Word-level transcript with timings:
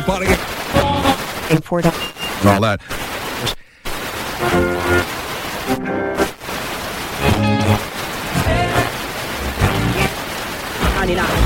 Toronto 0.00 0.12
pot 0.12 0.22
again. 0.22 0.38
And 1.50 1.64
all 2.46 2.60
that. 2.60 2.80
Anila. 11.00 11.37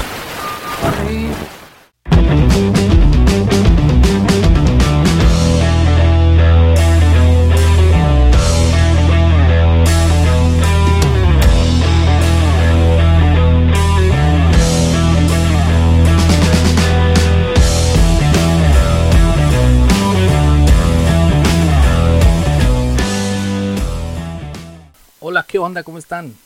Hola, 25.24 25.46
¿qué 25.46 25.60
onda? 25.60 25.84
¿Cómo 25.84 25.98
están? 25.98 26.36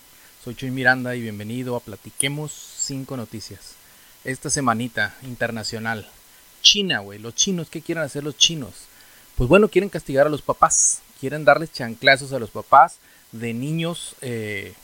Soy 0.44 0.54
Chuy 0.54 0.70
Miranda 0.70 1.16
y 1.16 1.22
bienvenido 1.22 1.76
a 1.76 1.80
Platiquemos 1.80 2.52
5 2.52 3.16
Noticias. 3.16 3.72
Esta 4.22 4.50
semanita 4.50 5.14
internacional. 5.22 6.06
China, 6.60 6.98
güey. 6.98 7.18
Los 7.18 7.34
chinos, 7.34 7.70
¿qué 7.70 7.80
quieren 7.80 8.04
hacer 8.04 8.22
los 8.22 8.36
chinos? 8.36 8.74
Pues 9.34 9.48
bueno, 9.48 9.68
quieren 9.68 9.88
castigar 9.88 10.26
a 10.26 10.28
los 10.28 10.42
papás. 10.42 11.00
Quieren 11.18 11.46
darles 11.46 11.72
chanclazos 11.72 12.34
a 12.34 12.38
los 12.38 12.50
papás 12.50 12.98
de 13.32 13.54
niños 13.54 14.14
eh, 14.20 14.74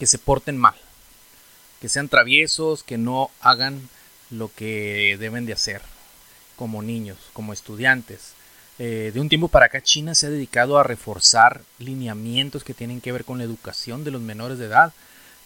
que 0.00 0.08
se 0.08 0.18
porten 0.18 0.56
mal. 0.56 0.74
Que 1.80 1.88
sean 1.88 2.08
traviesos, 2.08 2.82
que 2.82 2.98
no 2.98 3.30
hagan 3.40 3.88
lo 4.28 4.50
que 4.52 5.16
deben 5.20 5.46
de 5.46 5.52
hacer 5.52 5.82
como 6.56 6.82
niños, 6.82 7.18
como 7.32 7.52
estudiantes. 7.52 8.32
Eh, 8.78 9.10
de 9.14 9.20
un 9.20 9.28
tiempo 9.28 9.48
para 9.48 9.66
acá 9.66 9.80
China 9.80 10.14
se 10.14 10.26
ha 10.26 10.30
dedicado 10.30 10.78
a 10.78 10.82
reforzar 10.82 11.62
lineamientos 11.78 12.62
que 12.62 12.74
tienen 12.74 13.00
que 13.00 13.12
ver 13.12 13.24
con 13.24 13.38
la 13.38 13.44
educación 13.44 14.04
de 14.04 14.10
los 14.10 14.20
menores 14.20 14.58
de 14.58 14.66
edad. 14.66 14.92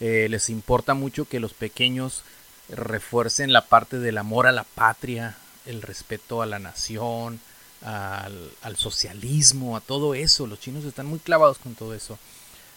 Eh, 0.01 0.27
les 0.31 0.51
importa 0.51 0.95
mucho 0.95 1.27
que 1.27 1.41
los 1.41 1.53
pequeños 1.55 2.23
refuercen 2.69 3.53
la 3.53 3.67
parte 3.67 3.99
del 3.99 4.19
amor 4.19 4.47
a 4.47 4.53
la 4.53 4.65
patria, 4.65 5.37
el 5.67 5.83
respeto 5.83 6.43
a 6.43 6.47
la 6.47 6.59
nación, 6.59 7.41
al, 7.83 8.51
al 8.63 8.77
socialismo, 8.77 9.77
a 9.77 9.81
todo 9.81 10.15
eso. 10.15 10.47
Los 10.47 10.61
chinos 10.61 10.85
están 10.85 11.07
muy 11.07 11.19
clavados 11.21 11.59
con 11.59 11.75
todo 11.75 11.95
eso. 11.95 12.19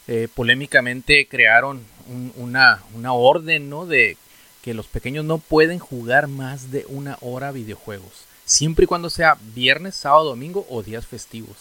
Eh, 0.08 0.28
polémicamente 0.34 1.28
crearon 1.28 1.82
un- 2.08 2.34
una, 2.36 2.84
una 2.94 3.14
orden 3.14 3.70
¿no? 3.70 3.86
de 3.86 4.18
que 4.62 4.74
los 4.74 4.86
pequeños 4.88 5.26
no 5.26 5.38
pueden 5.40 5.80
jugar 5.80 6.28
más 6.28 6.72
de 6.72 6.86
una 6.90 7.18
hora 7.22 7.52
videojuegos 7.52 8.12
siempre 8.46 8.84
y 8.86 8.88
cuando 8.88 9.10
sea 9.10 9.38
viernes, 9.56 9.96
sábado, 9.96 10.26
domingo 10.26 10.66
o 10.70 10.84
días 10.84 11.06
festivos. 11.08 11.56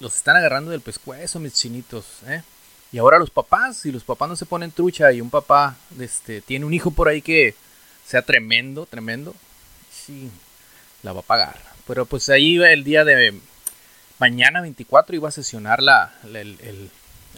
Los 0.00 0.16
están 0.16 0.36
agarrando 0.36 0.70
del 0.70 0.80
pescuezo, 0.80 1.38
mis 1.38 1.54
chinitos, 1.54 2.04
¿eh? 2.26 2.42
Y 2.90 2.98
ahora 2.98 3.18
los 3.18 3.30
papás, 3.30 3.78
si 3.78 3.92
los 3.92 4.04
papás 4.04 4.28
no 4.28 4.36
se 4.36 4.46
ponen 4.46 4.70
trucha 4.72 5.12
y 5.12 5.20
un 5.20 5.30
papá 5.30 5.76
este, 5.98 6.40
tiene 6.42 6.66
un 6.66 6.74
hijo 6.74 6.90
por 6.90 7.08
ahí 7.08 7.22
que 7.22 7.54
sea 8.06 8.22
tremendo, 8.22 8.84
tremendo, 8.86 9.34
sí, 9.90 10.28
la 11.02 11.12
va 11.12 11.20
a 11.20 11.24
pagar. 11.24 11.58
Pero 11.86 12.04
pues 12.06 12.28
ahí 12.28 12.56
el 12.62 12.84
día 12.84 13.04
de 13.04 13.34
mañana 14.18 14.60
24 14.60 15.16
iba 15.16 15.28
a 15.28 15.32
sesionar 15.32 15.82
la, 15.82 16.12
la- 16.24 16.40
el, 16.40 16.58
el- 16.60 16.90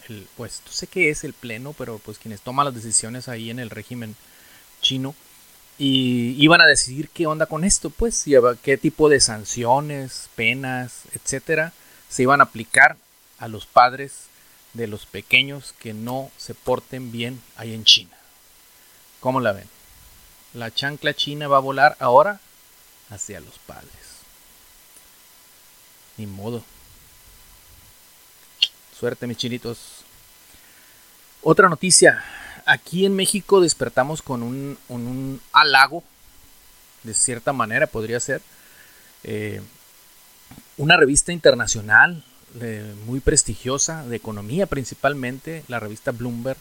el- 0.09 0.27
pues 0.37 0.61
no 0.65 0.71
sé 0.71 0.87
qué 0.87 1.09
es 1.09 1.23
el 1.23 1.33
pleno, 1.33 1.73
pero 1.73 1.99
pues 1.99 2.19
quienes 2.19 2.41
toman 2.41 2.65
las 2.65 2.75
decisiones 2.75 3.27
ahí 3.27 3.49
en 3.49 3.59
el 3.59 3.69
régimen 3.69 4.15
chino 4.81 5.15
y 5.77 6.35
iban 6.41 6.61
a 6.61 6.67
decidir 6.67 7.09
qué 7.09 7.27
onda 7.27 7.45
con 7.47 7.63
esto, 7.63 7.89
pues, 7.89 8.27
y 8.27 8.35
qué 8.63 8.77
tipo 8.77 9.09
de 9.09 9.19
sanciones, 9.19 10.29
penas, 10.35 11.01
etcétera, 11.13 11.73
se 12.09 12.23
iban 12.23 12.39
a 12.39 12.45
aplicar 12.45 12.97
a 13.39 13.47
los 13.47 13.65
padres 13.65 14.27
de 14.73 14.87
los 14.87 15.05
pequeños 15.05 15.73
que 15.79 15.93
no 15.93 16.31
se 16.37 16.53
porten 16.53 17.11
bien 17.11 17.41
ahí 17.57 17.73
en 17.73 17.83
China. 17.83 18.15
¿Cómo 19.19 19.39
la 19.39 19.53
ven? 19.53 19.67
La 20.53 20.71
chancla 20.71 21.13
china 21.13 21.47
va 21.47 21.57
a 21.57 21.61
volar 21.61 21.97
ahora 21.99 22.39
hacia 23.09 23.39
los 23.39 23.57
padres. 23.59 23.89
Ni 26.17 26.25
modo. 26.25 26.63
Suerte, 28.97 29.27
mis 29.27 29.37
chinitos. 29.37 30.05
Otra 31.41 31.67
noticia. 31.67 32.23
Aquí 32.65 33.05
en 33.05 33.15
México 33.15 33.61
despertamos 33.61 34.21
con 34.21 34.41
un, 34.41 34.77
un- 34.89 35.39
halago, 35.53 36.03
de 37.03 37.13
cierta 37.13 37.53
manera 37.53 37.85
podría 37.87 38.19
ser. 38.19 38.41
Eh, 39.23 39.61
una 40.77 40.97
revista 40.97 41.31
internacional 41.31 42.23
eh, 42.59 42.93
muy 43.05 43.19
prestigiosa, 43.19 44.03
de 44.05 44.15
economía 44.15 44.65
principalmente, 44.65 45.63
la 45.67 45.79
revista 45.79 46.11
Bloomberg. 46.11 46.57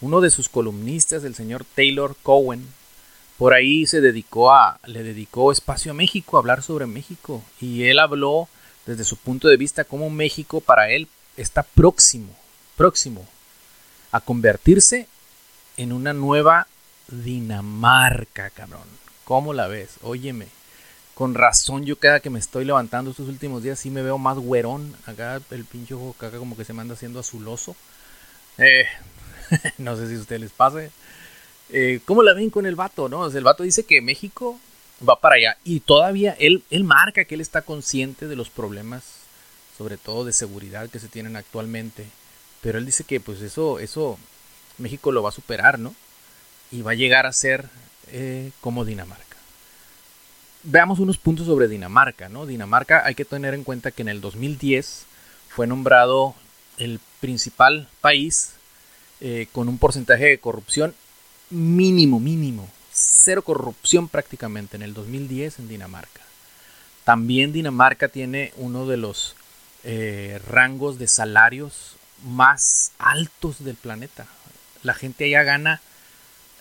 Uno 0.00 0.20
de 0.20 0.30
sus 0.30 0.48
columnistas, 0.48 1.24
el 1.24 1.34
señor 1.34 1.64
Taylor 1.74 2.16
Cohen, 2.22 2.66
por 3.36 3.52
ahí 3.52 3.86
se 3.86 4.00
dedicó 4.00 4.52
a, 4.52 4.78
le 4.86 5.02
dedicó 5.02 5.50
espacio 5.52 5.90
a 5.92 5.94
México, 5.94 6.36
a 6.36 6.40
hablar 6.40 6.62
sobre 6.62 6.86
México. 6.86 7.42
Y 7.60 7.84
él 7.84 7.98
habló 7.98 8.48
desde 8.86 9.04
su 9.04 9.16
punto 9.16 9.48
de 9.48 9.56
vista 9.56 9.84
cómo 9.84 10.10
México 10.10 10.60
para 10.60 10.90
él 10.90 11.08
está 11.36 11.62
próximo, 11.62 12.34
próximo 12.76 13.26
a 14.12 14.20
convertirse 14.20 15.06
en 15.76 15.92
una 15.92 16.12
nueva 16.12 16.66
Dinamarca, 17.08 18.50
cabrón. 18.50 18.86
¿Cómo 19.24 19.52
la 19.52 19.66
ves? 19.66 19.96
Óyeme. 20.02 20.46
Con 21.14 21.34
razón, 21.34 21.84
yo 21.84 21.96
cada 21.96 22.20
que 22.20 22.30
me 22.30 22.38
estoy 22.38 22.64
levantando 22.64 23.10
estos 23.10 23.28
últimos 23.28 23.62
días 23.62 23.78
sí 23.78 23.90
me 23.90 24.02
veo 24.02 24.16
más 24.16 24.38
güerón. 24.38 24.94
Acá 25.06 25.40
el 25.50 25.64
pinche 25.64 25.94
ojo 25.94 26.14
acá 26.18 26.38
como 26.38 26.56
que 26.56 26.64
se 26.64 26.72
me 26.72 26.80
anda 26.80 26.94
haciendo 26.94 27.20
azuloso. 27.20 27.76
Eh, 28.58 28.86
no 29.78 29.96
sé 29.96 30.08
si 30.08 30.14
a 30.14 30.20
ustedes 30.20 30.40
les 30.40 30.52
pase. 30.52 30.90
Eh, 31.68 32.00
¿Cómo 32.04 32.22
la 32.22 32.34
ven 32.34 32.50
con 32.50 32.66
el 32.66 32.76
vato? 32.76 33.08
No? 33.08 33.26
El 33.26 33.44
vato 33.44 33.62
dice 33.62 33.84
que 33.84 34.00
México 34.00 34.58
va 35.06 35.20
para 35.20 35.36
allá. 35.36 35.56
Y 35.64 35.80
todavía 35.80 36.36
él, 36.38 36.62
él 36.70 36.84
marca 36.84 37.24
que 37.24 37.34
él 37.34 37.40
está 37.40 37.62
consciente 37.62 38.28
de 38.28 38.36
los 38.36 38.50
problemas, 38.50 39.04
sobre 39.76 39.96
todo 39.96 40.24
de 40.24 40.32
seguridad 40.32 40.88
que 40.90 41.00
se 41.00 41.08
tienen 41.08 41.36
actualmente. 41.36 42.06
Pero 42.62 42.78
él 42.78 42.86
dice 42.86 43.04
que 43.04 43.20
pues 43.20 43.40
eso, 43.40 43.78
eso 43.78 44.18
México 44.80 45.12
lo 45.12 45.22
va 45.22 45.28
a 45.28 45.32
superar, 45.32 45.78
¿no? 45.78 45.94
Y 46.70 46.82
va 46.82 46.92
a 46.92 46.94
llegar 46.94 47.26
a 47.26 47.32
ser 47.32 47.68
eh, 48.08 48.50
como 48.60 48.84
Dinamarca. 48.84 49.36
Veamos 50.62 50.98
unos 50.98 51.18
puntos 51.18 51.46
sobre 51.46 51.68
Dinamarca, 51.68 52.28
¿no? 52.28 52.46
Dinamarca 52.46 53.04
hay 53.04 53.14
que 53.14 53.24
tener 53.24 53.54
en 53.54 53.64
cuenta 53.64 53.92
que 53.92 54.02
en 54.02 54.08
el 54.08 54.20
2010 54.20 55.06
fue 55.48 55.66
nombrado 55.66 56.34
el 56.76 57.00
principal 57.20 57.88
país 58.00 58.54
eh, 59.20 59.46
con 59.52 59.68
un 59.68 59.78
porcentaje 59.78 60.26
de 60.26 60.38
corrupción 60.38 60.94
mínimo, 61.50 62.20
mínimo. 62.20 62.68
Cero 62.92 63.42
corrupción 63.42 64.08
prácticamente 64.08 64.76
en 64.76 64.82
el 64.82 64.94
2010 64.94 65.60
en 65.60 65.68
Dinamarca. 65.68 66.20
También 67.04 67.52
Dinamarca 67.52 68.08
tiene 68.08 68.52
uno 68.56 68.86
de 68.86 68.96
los 68.96 69.34
eh, 69.84 70.40
rangos 70.48 70.98
de 70.98 71.06
salarios 71.06 71.96
más 72.24 72.92
altos 72.98 73.64
del 73.64 73.76
planeta. 73.76 74.26
La 74.82 74.94
gente 74.94 75.24
allá 75.24 75.42
gana, 75.42 75.80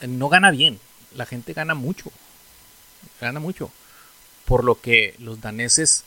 no 0.02 0.30
gana 0.30 0.52
bien, 0.52 0.80
la 1.16 1.26
gente 1.26 1.54
gana 1.54 1.74
mucho, 1.74 2.12
gana 3.22 3.40
mucho. 3.40 3.72
Por 4.46 4.64
lo 4.64 4.82
que 4.82 5.16
los 5.20 5.42
daneses 5.42 6.04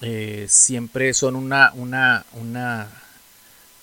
eh, 0.00 0.46
siempre 0.48 1.12
son 1.14 1.36
una, 1.36 1.72
una, 1.74 2.24
una, 2.32 2.88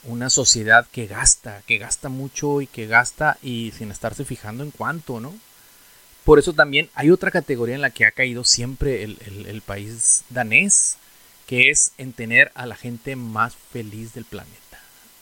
una 0.03 0.29
sociedad 0.29 0.87
que 0.91 1.07
gasta, 1.07 1.61
que 1.67 1.77
gasta 1.77 2.09
mucho 2.09 2.61
y 2.61 2.67
que 2.67 2.87
gasta 2.87 3.37
y 3.41 3.73
sin 3.77 3.91
estarse 3.91 4.25
fijando 4.25 4.63
en 4.63 4.71
cuánto, 4.71 5.19
¿no? 5.19 5.33
Por 6.23 6.39
eso 6.39 6.53
también 6.53 6.89
hay 6.93 7.09
otra 7.09 7.31
categoría 7.31 7.75
en 7.75 7.81
la 7.81 7.89
que 7.89 8.05
ha 8.05 8.11
caído 8.11 8.43
siempre 8.43 9.03
el, 9.03 9.17
el, 9.25 9.45
el 9.47 9.61
país 9.61 10.23
danés, 10.29 10.97
que 11.47 11.69
es 11.69 11.93
en 11.97 12.13
tener 12.13 12.51
a 12.55 12.65
la 12.65 12.75
gente 12.75 13.15
más 13.15 13.55
feliz 13.71 14.13
del 14.13 14.25
planeta. 14.25 14.79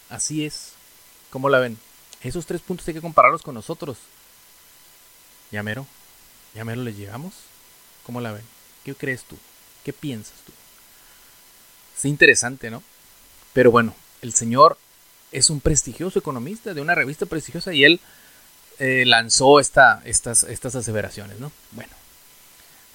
Así 0.09 0.45
es. 0.45 0.74
¿Cómo 1.30 1.50
la 1.50 1.59
ven? 1.59 1.77
Esos 2.21 2.45
tres 2.45 2.62
puntos 2.62 2.88
hay 2.88 2.94
que 2.94 3.01
compararlos 3.01 3.42
con 3.42 3.56
nosotros. 3.56 3.98
¿Ya 5.51 5.63
mero? 5.63 5.88
¿Ya 6.54 6.66
mero 6.66 6.81
les 6.83 6.98
llegamos? 6.98 7.33
¿Cómo 8.06 8.21
la 8.21 8.31
ven? 8.31 8.44
¿Qué 8.83 8.94
crees 8.94 9.24
tú? 9.24 9.38
¿Qué 9.83 9.94
piensas 9.94 10.36
tú? 10.45 10.51
Es 11.98 12.06
interesante, 12.06 12.69
¿no? 12.69 12.83
Pero 13.54 13.71
bueno, 13.71 13.95
el 14.21 14.33
señor 14.33 14.77
es 15.31 15.50
un 15.50 15.62
prestigioso 15.62 16.19
economista 16.19 16.74
de 16.74 16.81
una 16.81 16.95
revista 16.95 17.25
prestigiosa 17.25 17.74
y 17.74 17.83
él 17.83 18.00
eh, 18.80 19.04
lanzó 19.06 19.60
esta, 19.60 20.01
estas, 20.06 20.44
estas 20.44 20.75
aseveraciones, 20.75 21.39
¿no? 21.39 21.51
Bueno, 21.71 21.92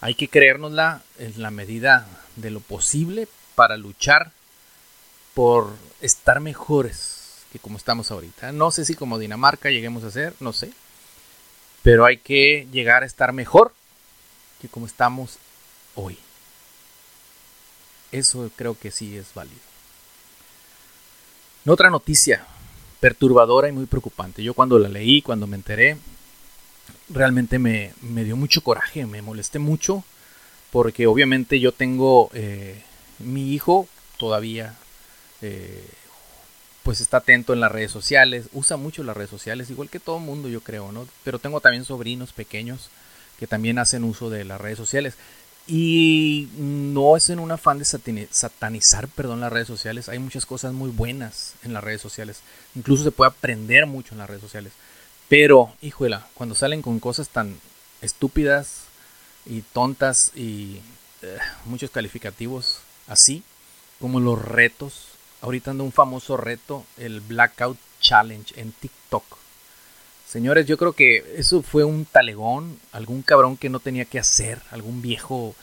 hay 0.00 0.14
que 0.14 0.28
creérnosla 0.28 1.02
en 1.18 1.40
la 1.40 1.50
medida 1.50 2.06
de 2.36 2.50
lo 2.50 2.60
posible 2.60 3.28
para 3.54 3.76
luchar 3.76 4.32
por 5.34 5.74
estar 6.00 6.40
mejores 6.40 7.13
que 7.54 7.60
como 7.60 7.78
estamos 7.78 8.10
ahorita. 8.10 8.50
No 8.50 8.72
sé 8.72 8.84
si 8.84 8.96
como 8.96 9.16
Dinamarca 9.16 9.70
lleguemos 9.70 10.02
a 10.02 10.10
ser, 10.10 10.34
no 10.40 10.52
sé. 10.52 10.72
Pero 11.84 12.04
hay 12.04 12.16
que 12.16 12.66
llegar 12.72 13.04
a 13.04 13.06
estar 13.06 13.32
mejor 13.32 13.72
que 14.60 14.66
como 14.66 14.86
estamos 14.86 15.38
hoy. 15.94 16.18
Eso 18.10 18.50
creo 18.56 18.76
que 18.76 18.90
sí 18.90 19.16
es 19.16 19.32
válido. 19.34 19.60
Otra 21.64 21.90
noticia 21.90 22.44
perturbadora 22.98 23.68
y 23.68 23.72
muy 23.72 23.86
preocupante. 23.86 24.42
Yo 24.42 24.52
cuando 24.54 24.76
la 24.80 24.88
leí, 24.88 25.22
cuando 25.22 25.46
me 25.46 25.54
enteré, 25.54 25.96
realmente 27.08 27.60
me, 27.60 27.92
dio 28.24 28.34
mucho 28.34 28.62
coraje, 28.62 29.06
me 29.06 29.22
molesté 29.22 29.60
mucho, 29.60 30.02
porque 30.72 31.06
obviamente 31.06 31.60
yo 31.60 31.70
tengo 31.70 32.30
eh, 32.34 32.82
mi 33.20 33.52
hijo 33.52 33.86
todavía, 34.16 34.74
eh, 35.40 35.88
pues 36.84 37.00
está 37.00 37.16
atento 37.16 37.52
en 37.54 37.60
las 37.60 37.72
redes 37.72 37.90
sociales, 37.90 38.46
usa 38.52 38.76
mucho 38.76 39.02
las 39.02 39.16
redes 39.16 39.30
sociales, 39.30 39.70
igual 39.70 39.88
que 39.88 39.98
todo 39.98 40.18
mundo 40.18 40.48
yo 40.48 40.60
creo, 40.60 40.92
¿no? 40.92 41.08
Pero 41.24 41.38
tengo 41.40 41.60
también 41.60 41.84
sobrinos 41.84 42.32
pequeños 42.32 42.90
que 43.38 43.46
también 43.46 43.78
hacen 43.78 44.04
uso 44.04 44.30
de 44.30 44.44
las 44.44 44.60
redes 44.60 44.78
sociales. 44.78 45.14
Y 45.66 46.50
no 46.58 47.16
es 47.16 47.30
en 47.30 47.38
un 47.38 47.50
afán 47.50 47.78
de 47.78 47.86
satanizar, 47.86 49.08
perdón, 49.08 49.40
las 49.40 49.52
redes 49.52 49.66
sociales. 49.66 50.10
Hay 50.10 50.18
muchas 50.18 50.44
cosas 50.44 50.74
muy 50.74 50.90
buenas 50.90 51.54
en 51.62 51.72
las 51.72 51.82
redes 51.82 52.02
sociales. 52.02 52.40
Incluso 52.74 53.02
se 53.02 53.10
puede 53.10 53.30
aprender 53.30 53.86
mucho 53.86 54.14
en 54.14 54.18
las 54.18 54.28
redes 54.28 54.42
sociales. 54.42 54.74
Pero, 55.28 55.72
híjola, 55.80 56.26
cuando 56.34 56.54
salen 56.54 56.82
con 56.82 57.00
cosas 57.00 57.30
tan 57.30 57.56
estúpidas 58.02 58.82
y 59.46 59.62
tontas 59.62 60.32
y 60.36 60.80
eh, 61.22 61.38
muchos 61.64 61.90
calificativos 61.90 62.80
así, 63.06 63.42
como 64.00 64.20
los 64.20 64.42
retos. 64.44 65.06
Ahorita 65.44 65.72
anda 65.72 65.84
un 65.84 65.92
famoso 65.92 66.38
reto, 66.38 66.86
el 66.96 67.20
Blackout 67.20 67.76
Challenge 68.00 68.58
en 68.58 68.72
TikTok. 68.72 69.24
Señores, 70.26 70.66
yo 70.66 70.78
creo 70.78 70.94
que 70.94 71.22
eso 71.36 71.60
fue 71.60 71.84
un 71.84 72.06
talegón, 72.06 72.78
algún 72.92 73.20
cabrón 73.20 73.58
que 73.58 73.68
no 73.68 73.78
tenía 73.78 74.06
que 74.06 74.18
hacer, 74.18 74.62
algún 74.70 75.02
viejo 75.02 75.54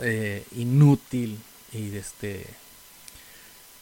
eh, 0.00 0.42
inútil 0.56 1.38
y 1.72 1.96
este 1.96 2.44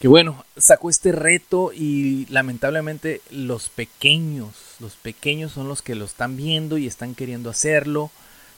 que 0.01 0.07
bueno, 0.07 0.45
sacó 0.59 0.91
este 0.91 1.13
reto 1.13 1.73
y 1.73 2.27
lamentablemente 2.27 3.23
los 3.31 3.71
pequeños, 3.71 4.51
los 4.81 4.97
pequeños 4.97 5.53
son 5.53 5.67
los 5.67 5.81
que 5.81 5.95
lo 5.95 6.05
están 6.05 6.37
viendo 6.37 6.77
y 6.77 6.87
están 6.87 7.15
queriendo 7.15 7.49
hacerlo. 7.49 8.11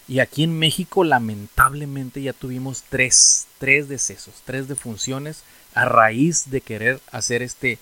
Y 0.06 0.18
aquí 0.18 0.44
en 0.44 0.58
México 0.58 1.02
lamentablemente 1.02 2.20
ya 2.20 2.32
tuvimos 2.32 2.84
tres, 2.88 3.46
tres 3.58 3.88
decesos, 3.88 4.34
tres 4.44 4.68
defunciones 4.68 5.42
a 5.74 5.86
raíz 5.86 6.50
de 6.50 6.60
querer 6.60 7.00
hacer 7.10 7.42
este 7.42 7.78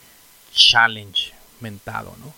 challenge 0.52 1.32
mentado, 1.60 2.14
¿no? 2.20 2.32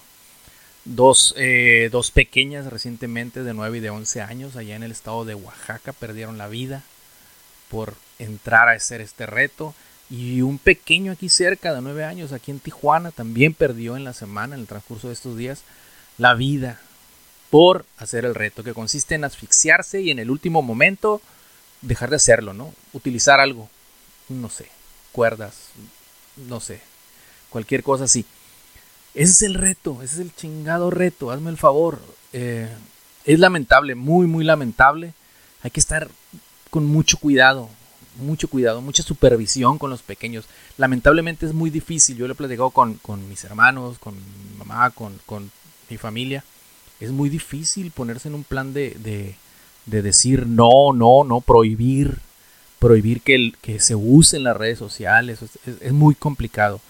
Dos, 0.87 1.35
eh, 1.37 1.89
dos 1.91 2.11
pequeñas 2.11 2.67
recientemente 2.67 3.43
de 3.43 3.55
9 3.55 3.79
y 3.79 3.81
de 3.81 3.91
11 3.91 4.21
años 4.21 4.57
allá 4.57 4.77
en 4.77 4.83
el 4.83 4.93
estado 4.93 5.25
de 5.25 5.35
Oaxaca 5.35 5.93
perdieron 5.93 6.37
la 6.37 6.49
vida 6.49 6.83
por 7.71 7.95
entrar 8.19 8.69
a 8.69 8.73
hacer 8.73 9.01
este 9.01 9.27
reto 9.27 9.75
y 10.11 10.43
un 10.43 10.59
pequeño 10.59 11.13
aquí 11.13 11.29
cerca 11.29 11.73
de 11.75 11.81
nueve 11.81 12.05
años, 12.05 12.33
aquí 12.33 12.51
en 12.51 12.61
Tijuana, 12.61 13.11
también 13.11 13.55
perdió 13.55 13.97
en 13.97 14.05
la 14.05 14.13
semana, 14.13 14.55
en 14.55 14.61
el 14.61 14.67
transcurso 14.67 15.09
de 15.09 15.15
estos 15.15 15.37
días, 15.37 15.63
la 16.19 16.35
vida 16.35 16.81
por 17.55 17.87
hacer 17.99 18.25
el 18.25 18.35
reto, 18.35 18.65
que 18.65 18.75
consiste 18.75 19.15
en 19.15 19.23
asfixiarse 19.23 20.01
y 20.01 20.11
en 20.11 20.19
el 20.19 20.29
último 20.29 20.61
momento 20.61 21.23
dejar 21.83 22.11
de 22.11 22.17
hacerlo, 22.17 22.53
¿no? 22.53 22.75
Utilizar 22.93 23.39
algo, 23.39 23.71
no 24.29 24.51
sé, 24.51 24.67
cuerdas, 25.13 25.69
no 26.49 26.59
sé, 26.59 26.81
cualquier 27.51 27.85
cosa 27.85 28.05
así. 28.05 28.27
Ese 29.15 29.31
es 29.31 29.43
el 29.43 29.55
reto, 29.55 30.03
ese 30.03 30.15
es 30.15 30.21
el 30.23 30.35
chingado 30.35 30.91
reto, 30.91 31.31
hazme 31.31 31.51
el 31.51 31.57
favor. 31.57 32.01
Eh, 32.33 32.69
es 33.25 33.39
lamentable, 33.39 33.95
muy, 33.95 34.27
muy 34.27 34.43
lamentable. 34.43 35.15
Hay 35.63 35.71
que 35.71 35.79
estar 35.79 36.09
con 36.71 36.85
mucho 36.87 37.19
cuidado, 37.19 37.71
mucho 38.17 38.49
cuidado, 38.49 38.81
mucha 38.81 39.05
supervisión 39.05 39.79
con 39.79 39.91
los 39.91 40.03
pequeños. 40.03 40.47
Lamentablemente 40.77 41.47
es 41.47 41.53
muy 41.53 41.71
difícil, 41.71 42.17
yo 42.17 42.27
lo 42.27 42.33
he 42.33 42.37
platicado 42.37 42.71
con, 42.71 42.95
con 42.95 43.29
mis 43.29 43.45
hermanos, 43.45 44.01
con 44.01 44.17
mi 44.17 44.59
mamá, 44.59 44.91
con, 44.91 45.21
con, 45.25 45.53
mi 45.89 45.99
familia. 45.99 46.43
Es 47.01 47.11
muy 47.11 47.29
difícil 47.29 47.91
ponerse 47.91 48.29
en 48.29 48.35
un 48.35 48.45
plan 48.45 48.73
de, 48.73 48.91
de, 49.03 49.35
de 49.87 50.03
decir 50.03 50.47
no, 50.47 50.93
no, 50.95 51.25
no, 51.25 51.41
prohibir, 51.41 52.19
prohibir 52.79 53.21
que, 53.21 53.53
que 53.61 53.81
se 53.81 53.95
usen 53.95 54.45
las 54.45 54.57
redes 54.57 54.79
sociales. 54.79 55.41
Es, 55.43 55.59
es, 55.81 55.93
muy 55.93 56.15
complicado. 56.15 56.81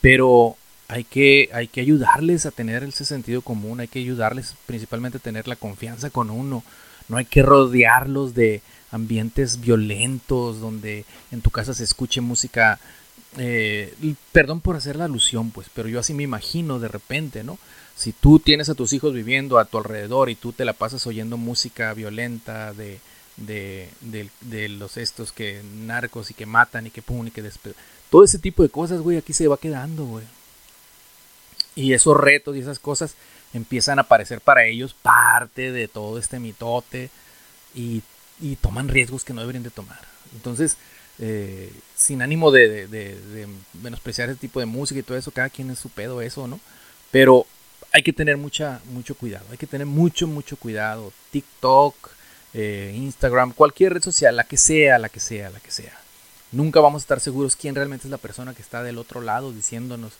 Pero 0.00 0.56
hay 0.88 1.04
que, 1.04 1.48
hay 1.52 1.68
que 1.68 1.80
ayudarles 1.80 2.46
a 2.46 2.50
tener 2.50 2.84
ese 2.84 3.04
sentido 3.04 3.42
común, 3.42 3.80
hay 3.80 3.88
que 3.88 3.98
ayudarles 3.98 4.54
principalmente 4.66 5.18
a 5.18 5.22
tener 5.22 5.48
la 5.48 5.56
confianza 5.56 6.10
con 6.10 6.30
uno. 6.30 6.62
No 7.08 7.16
hay 7.16 7.24
que 7.24 7.42
rodearlos 7.42 8.34
de, 8.34 8.62
ambientes 8.90 9.60
violentos, 9.60 10.60
donde 10.60 11.04
en 11.30 11.40
tu 11.40 11.50
casa 11.50 11.74
se 11.74 11.84
escuche 11.84 12.20
música, 12.20 12.78
eh, 13.38 13.94
perdón 14.32 14.60
por 14.60 14.76
hacer 14.76 14.96
la 14.96 15.04
alusión, 15.04 15.50
pues, 15.50 15.68
pero 15.74 15.88
yo 15.88 16.00
así 16.00 16.14
me 16.14 16.22
imagino 16.22 16.78
de 16.78 16.88
repente, 16.88 17.44
¿no? 17.44 17.58
Si 17.96 18.12
tú 18.12 18.38
tienes 18.38 18.68
a 18.68 18.74
tus 18.74 18.92
hijos 18.92 19.14
viviendo 19.14 19.58
a 19.58 19.64
tu 19.64 19.78
alrededor 19.78 20.30
y 20.30 20.34
tú 20.34 20.52
te 20.52 20.64
la 20.64 20.72
pasas 20.72 21.06
oyendo 21.06 21.36
música 21.36 21.92
violenta 21.94 22.72
de, 22.74 23.00
de, 23.36 23.88
de, 24.40 24.68
los 24.68 24.96
estos 24.96 25.32
que 25.32 25.62
narcos 25.62 26.30
y 26.30 26.34
que 26.34 26.46
matan 26.46 26.86
y 26.86 26.90
que 26.90 27.02
pum 27.02 27.26
y 27.26 27.30
que 27.30 27.42
todo 28.10 28.24
ese 28.24 28.38
tipo 28.38 28.62
de 28.62 28.68
cosas, 28.68 29.00
güey, 29.00 29.16
aquí 29.16 29.32
se 29.32 29.48
va 29.48 29.56
quedando, 29.56 30.04
güey. 30.04 30.24
Y 31.74 31.92
esos 31.92 32.16
retos 32.16 32.56
y 32.56 32.60
esas 32.60 32.78
cosas 32.78 33.14
empiezan 33.52 33.98
a 33.98 34.02
aparecer 34.02 34.40
para 34.40 34.66
ellos 34.66 34.94
parte 34.94 35.72
de 35.72 35.88
todo 35.88 36.18
este 36.18 36.38
mitote 36.38 37.10
y 37.74 38.02
y 38.40 38.56
toman 38.56 38.88
riesgos 38.88 39.24
que 39.24 39.32
no 39.32 39.40
deberían 39.40 39.62
de 39.62 39.70
tomar. 39.70 40.00
Entonces, 40.34 40.76
eh, 41.18 41.72
sin 41.96 42.22
ánimo 42.22 42.50
de, 42.50 43.16
menospreciar 43.82 44.28
ese 44.28 44.38
tipo 44.38 44.60
de 44.60 44.66
música 44.66 45.00
y 45.00 45.02
todo 45.02 45.16
eso, 45.16 45.30
cada 45.30 45.50
quien 45.50 45.70
es 45.70 45.78
su 45.78 45.88
pedo 45.88 46.20
eso, 46.20 46.46
¿no? 46.46 46.60
Pero 47.10 47.46
hay 47.92 48.02
que 48.02 48.12
tener 48.12 48.36
mucha, 48.36 48.80
mucho 48.90 49.14
cuidado, 49.14 49.46
hay 49.50 49.58
que 49.58 49.66
tener 49.66 49.86
mucho, 49.86 50.26
mucho 50.26 50.56
cuidado. 50.56 51.12
TikTok, 51.30 51.94
eh, 52.54 52.92
Instagram, 52.94 53.52
cualquier 53.52 53.94
red 53.94 54.02
social, 54.02 54.36
la 54.36 54.44
que 54.44 54.56
sea, 54.56 54.98
la 54.98 55.08
que 55.08 55.20
sea, 55.20 55.50
la 55.50 55.60
que 55.60 55.70
sea. 55.70 55.98
Nunca 56.52 56.80
vamos 56.80 57.02
a 57.02 57.04
estar 57.04 57.20
seguros 57.20 57.56
quién 57.56 57.74
realmente 57.74 58.06
es 58.06 58.10
la 58.10 58.18
persona 58.18 58.54
que 58.54 58.62
está 58.62 58.82
del 58.82 58.98
otro 58.98 59.20
lado 59.20 59.52
diciéndonos 59.52 60.12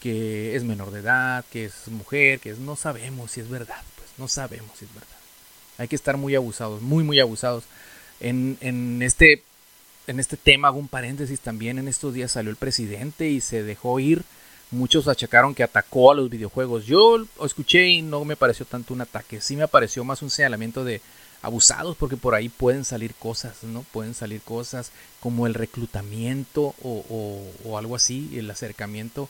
que 0.00 0.54
es 0.54 0.64
menor 0.64 0.90
de 0.90 1.00
edad, 1.00 1.44
que 1.50 1.64
es 1.64 1.88
mujer, 1.88 2.38
que 2.38 2.50
es, 2.50 2.58
no 2.58 2.76
sabemos 2.76 3.30
si 3.30 3.40
es 3.40 3.48
verdad, 3.48 3.82
pues 3.96 4.10
no 4.18 4.28
sabemos 4.28 4.70
si 4.78 4.84
es 4.84 4.92
verdad. 4.92 5.08
Hay 5.78 5.88
que 5.88 5.96
estar 5.96 6.16
muy 6.16 6.34
abusados, 6.34 6.82
muy, 6.82 7.02
muy 7.02 7.20
abusados. 7.20 7.64
En, 8.20 8.58
en, 8.60 9.02
este, 9.02 9.42
en 10.06 10.20
este 10.20 10.36
tema 10.36 10.68
hago 10.68 10.78
un 10.78 10.88
paréntesis 10.88 11.40
también. 11.40 11.78
En 11.78 11.88
estos 11.88 12.14
días 12.14 12.32
salió 12.32 12.50
el 12.50 12.56
presidente 12.56 13.28
y 13.28 13.40
se 13.40 13.62
dejó 13.62 13.98
ir. 14.00 14.22
Muchos 14.70 15.08
achacaron 15.08 15.54
que 15.54 15.62
atacó 15.62 16.10
a 16.10 16.14
los 16.14 16.30
videojuegos. 16.30 16.86
Yo 16.86 17.18
lo 17.18 17.46
escuché 17.46 17.88
y 17.88 18.02
no 18.02 18.24
me 18.24 18.36
pareció 18.36 18.66
tanto 18.66 18.94
un 18.94 19.00
ataque. 19.00 19.40
Sí 19.40 19.56
me 19.56 19.68
pareció 19.68 20.04
más 20.04 20.22
un 20.22 20.30
señalamiento 20.30 20.84
de 20.84 21.00
abusados 21.42 21.96
porque 21.96 22.16
por 22.16 22.34
ahí 22.34 22.48
pueden 22.48 22.84
salir 22.84 23.14
cosas, 23.14 23.62
¿no? 23.62 23.82
Pueden 23.92 24.14
salir 24.14 24.40
cosas 24.40 24.92
como 25.20 25.46
el 25.46 25.54
reclutamiento 25.54 26.74
o, 26.82 27.44
o, 27.64 27.78
algo 27.78 27.94
así, 27.96 28.30
el 28.36 28.50
acercamiento 28.50 29.28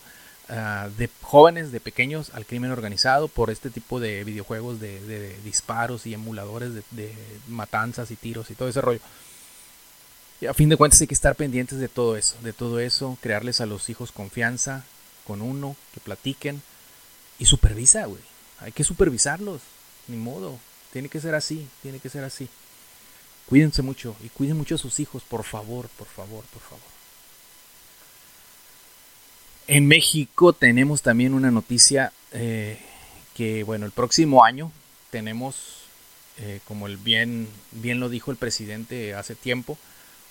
Ah, 0.51 0.91
de 0.99 1.09
jóvenes, 1.23 1.73
de 1.73 1.81
pequeños 1.81 2.31
al 2.35 2.45
crimen 2.45 2.71
organizado 2.71 3.29
por 3.29 3.49
este 3.49 3.71
tipo 3.71 3.99
de 3.99 4.25
videojuegos 4.25 4.79
de, 4.79 5.35
disparos 5.43 6.07
y 6.07 6.13
emuladores 6.13 6.73
de, 6.91 7.15
matanzas 7.49 8.11
y 8.11 8.17
tiros 8.17 8.51
y 8.51 8.55
todo 8.55 8.69
ese 8.69 8.83
rollo. 8.83 9.01
A 10.49 10.55
fin 10.55 10.69
de 10.69 10.77
cuentas 10.77 11.01
hay 11.01 11.07
que 11.07 11.15
estar 11.15 11.37
pendientes 11.37 11.79
de 11.79 11.89
todo 11.89 12.17
eso, 12.17 12.37
de 12.43 12.53
todo 12.53 12.81
eso, 12.81 13.19
crearles 13.21 13.61
a 13.61 13.67
los 13.67 13.89
hijos 13.89 14.13
confianza 14.13 14.85
con 15.27 15.43
uno, 15.43 15.77
que 15.93 16.01
platiquen 16.01 16.63
y 17.39 17.47
supervisa, 17.47 18.05
güey. 18.07 18.21
Hay 18.61 18.73
que 18.73 18.85
supervisarlos, 18.85 19.61
ni 20.09 20.17
modo. 20.17 20.59
Tiene 20.93 21.09
que 21.09 21.21
ser 21.21 21.35
así, 21.35 21.67
tiene 21.83 21.99
que 21.99 22.09
ser 22.09 22.25
así. 22.25 22.49
Cuídense 23.47 23.83
mucho 23.83 24.17
y 24.23 24.29
cuiden 24.29 24.57
mucho 24.57 24.75
a 24.75 24.79
sus 24.79 25.01
hijos, 25.01 25.23
por 25.23 25.45
favor, 25.45 25.89
por 25.99 26.07
favor, 26.07 26.45
por 26.45 26.63
favor. 26.63 26.95
En 29.67 29.87
México 29.87 30.53
tenemos 30.53 31.03
también 31.03 31.35
una 31.35 31.51
noticia 31.51 32.13
eh, 32.33 32.79
que, 33.35 33.65
bueno, 33.65 33.87
el 33.87 33.93
próximo 33.93 34.45
año 34.45 34.71
tenemos, 35.11 35.85
eh, 36.39 36.61
como 36.67 36.87
el 36.87 36.97
bien, 36.97 37.49
bien 37.73 38.01
lo 38.01 38.09
dijo 38.09 38.31
el 38.31 38.37
presidente 38.37 39.15
hace 39.15 39.35
tiempo, 39.35 39.79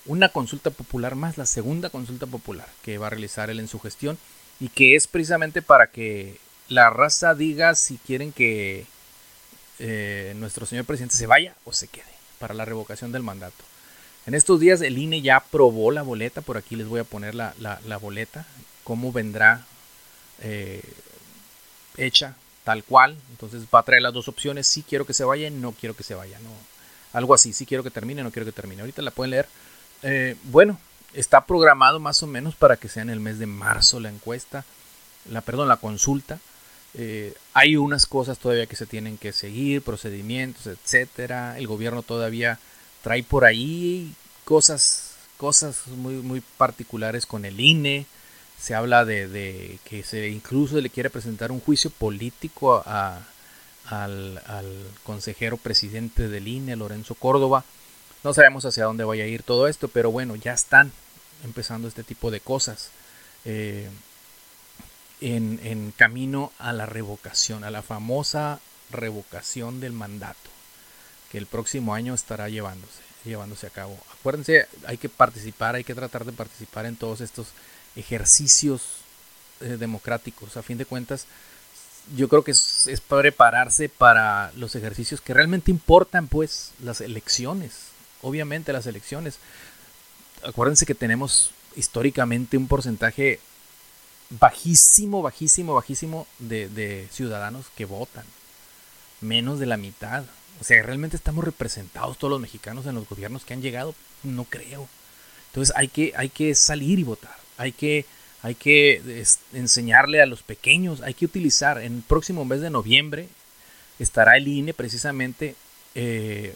una 0.06 0.28
consulta 0.28 0.70
popular 0.70 1.14
más, 1.14 1.38
la 1.38 1.46
segunda 1.46 1.90
consulta 1.90 2.26
popular 2.26 2.68
que 2.82 2.98
va 2.98 3.06
a 3.08 3.10
realizar 3.10 3.50
él 3.50 3.60
en 3.60 3.68
su 3.68 3.78
gestión 3.80 4.18
y 4.60 4.68
que 4.68 4.96
es 4.96 5.06
precisamente 5.06 5.62
para 5.62 5.88
que 5.88 6.38
la 6.68 6.90
raza 6.90 7.34
diga 7.34 7.74
si 7.74 7.98
quieren 7.98 8.32
que 8.32 8.86
eh, 9.78 10.34
nuestro 10.36 10.66
señor 10.66 10.84
presidente 10.84 11.16
se 11.16 11.26
vaya 11.26 11.54
o 11.64 11.72
se 11.72 11.88
quede 11.88 12.04
para 12.38 12.54
la 12.54 12.64
revocación 12.64 13.12
del 13.12 13.22
mandato. 13.22 13.64
En 14.26 14.34
estos 14.34 14.60
días 14.60 14.80
el 14.80 14.98
INE 14.98 15.22
ya 15.22 15.36
aprobó 15.36 15.90
la 15.90 16.02
boleta, 16.02 16.40
por 16.40 16.56
aquí 16.56 16.76
les 16.76 16.86
voy 16.86 17.00
a 17.00 17.04
poner 17.04 17.34
la, 17.34 17.54
la 17.58 17.96
boleta, 17.96 18.46
cómo 18.84 19.12
vendrá 19.12 19.66
eh, 20.40 20.82
hecha 21.96 22.36
tal 22.64 22.84
cual. 22.84 23.16
Entonces 23.30 23.64
va 23.74 23.80
a 23.80 23.84
traer 23.84 24.02
las 24.02 24.12
dos 24.12 24.28
opciones. 24.28 24.66
Si 24.66 24.82
quiero 24.82 25.06
que 25.06 25.14
se 25.14 25.24
vaya, 25.24 25.50
no 25.50 25.72
quiero 25.72 25.94
que 25.96 26.02
se 26.02 26.14
vaya. 26.14 26.38
No. 26.40 26.50
Algo 27.12 27.34
así, 27.34 27.52
si 27.52 27.66
quiero 27.66 27.82
que 27.84 27.90
termine, 27.90 28.22
no 28.22 28.30
quiero 28.30 28.46
que 28.46 28.52
termine. 28.52 28.82
Ahorita 28.82 29.02
la 29.02 29.10
pueden 29.10 29.32
leer. 29.32 29.48
Eh, 30.04 30.36
bueno, 30.44 30.78
está 31.14 31.46
programado 31.46 31.98
más 31.98 32.22
o 32.22 32.26
menos 32.26 32.54
para 32.54 32.76
que 32.76 32.88
sea 32.88 33.02
en 33.02 33.10
el 33.10 33.20
mes 33.20 33.38
de 33.38 33.46
marzo 33.46 34.00
la 34.00 34.10
encuesta, 34.10 34.64
la, 35.30 35.40
perdón, 35.40 35.68
la 35.68 35.78
consulta. 35.78 36.38
Eh, 36.92 37.34
hay 37.54 37.76
unas 37.76 38.06
cosas 38.06 38.38
todavía 38.38 38.66
que 38.66 38.76
se 38.76 38.86
tienen 38.86 39.18
que 39.18 39.32
seguir, 39.32 39.82
procedimientos, 39.82 40.66
etcétera. 40.66 41.58
El 41.58 41.66
gobierno 41.66 42.02
todavía 42.02 42.58
trae 43.02 43.22
por 43.22 43.44
ahí 43.44 44.14
cosas, 44.44 45.14
cosas 45.38 45.86
muy, 45.88 46.14
muy 46.14 46.42
particulares 46.58 47.26
con 47.26 47.44
el 47.44 47.58
INE. 47.58 48.06
Se 48.60 48.74
habla 48.74 49.04
de, 49.04 49.78
que 49.84 50.02
se 50.02 50.28
incluso 50.28 50.80
le 50.80 50.90
quiere 50.90 51.10
presentar 51.10 51.50
un 51.50 51.60
juicio 51.60 51.90
político 51.90 52.82
a, 52.86 53.20
al, 53.86 54.40
consejero 55.02 55.56
presidente 55.56 56.28
del 56.28 56.46
INE, 56.46 56.76
Lorenzo 56.76 57.14
Córdoba. 57.14 57.64
No 58.24 58.32
sabemos 58.34 58.64
hacia 58.64 58.84
dónde 58.84 59.04
vaya 59.04 59.24
a 59.24 59.28
ir 59.28 59.42
todo 59.42 59.68
esto, 59.68 59.88
pero 59.88 60.10
bueno, 60.10 60.34
ya 60.34 60.54
están 60.54 60.90
empezando 61.44 61.86
este 61.86 62.02
tipo 62.02 62.30
de 62.30 62.40
cosas. 62.40 62.90
Eh, 63.44 63.88
en, 65.20 65.92
camino 65.96 66.52
a 66.58 66.72
la 66.72 66.86
revocación, 66.86 67.64
a 67.64 67.70
la 67.70 67.82
famosa 67.82 68.60
revocación 68.90 69.80
del 69.80 69.92
mandato, 69.92 70.50
que 71.30 71.38
el 71.38 71.46
próximo 71.46 71.94
año 71.94 72.14
estará 72.14 72.48
llevándose, 72.48 73.00
llevándose 73.24 73.66
a 73.66 73.70
cabo. 73.70 73.98
Acuérdense, 74.18 74.66
hay 74.86 74.98
que 74.98 75.08
participar, 75.08 75.74
hay 75.74 75.84
que 75.84 75.94
tratar 75.94 76.24
de 76.24 76.32
participar 76.32 76.86
en 76.86 76.96
todos 76.96 77.20
estos 77.20 77.48
ejercicios 77.96 78.82
eh, 79.60 79.76
democráticos. 79.78 80.56
A 80.56 80.62
fin 80.62 80.78
de 80.78 80.86
cuentas, 80.86 81.26
yo 82.16 82.28
creo 82.28 82.44
que 82.44 82.50
es, 82.50 83.02
prepararse 83.08 83.88
para 83.88 84.52
los 84.56 84.74
ejercicios 84.74 85.20
que 85.20 85.34
realmente 85.34 85.70
importan, 85.70 86.26
pues, 86.26 86.72
las 86.82 87.00
elecciones. 87.00 87.93
Obviamente 88.24 88.72
las 88.72 88.86
elecciones. 88.86 89.38
Acuérdense 90.42 90.86
que 90.86 90.94
tenemos 90.94 91.52
históricamente 91.76 92.56
un 92.56 92.66
porcentaje 92.66 93.38
bajísimo, 94.30 95.22
bajísimo, 95.22 95.74
bajísimo 95.74 96.26
de, 96.38 97.06
ciudadanos 97.12 97.66
que 97.76 97.84
votan. 97.84 98.24
Menos 99.20 99.58
de 99.58 99.66
la 99.66 99.76
mitad. 99.76 100.24
O 100.60 100.64
sea, 100.64 100.82
realmente 100.82 101.16
estamos 101.16 101.44
representados 101.44 102.18
todos 102.18 102.30
los 102.30 102.40
mexicanos 102.40 102.86
en 102.86 102.94
los 102.94 103.08
gobiernos 103.08 103.44
que 103.44 103.52
han 103.52 103.62
llegado. 103.62 103.94
No 104.22 104.44
creo. 104.44 104.88
Entonces 105.48 105.74
hay 105.76 105.88
que, 105.88 106.12
hay 106.16 106.30
que 106.30 106.54
salir 106.54 106.98
y 106.98 107.04
votar. 107.04 107.36
Hay 107.58 107.72
que 107.72 108.06
hay 108.42 108.54
que 108.56 109.00
enseñarle 109.54 110.20
a 110.20 110.26
los 110.26 110.42
pequeños, 110.42 111.00
hay 111.00 111.14
que 111.14 111.24
utilizar, 111.24 111.78
en 111.78 111.96
el 111.96 112.02
próximo 112.02 112.44
mes 112.44 112.60
de 112.60 112.68
noviembre 112.68 113.28
estará 113.98 114.36
el 114.36 114.46
INE 114.46 114.74
precisamente 114.74 115.56
eh, 115.94 116.54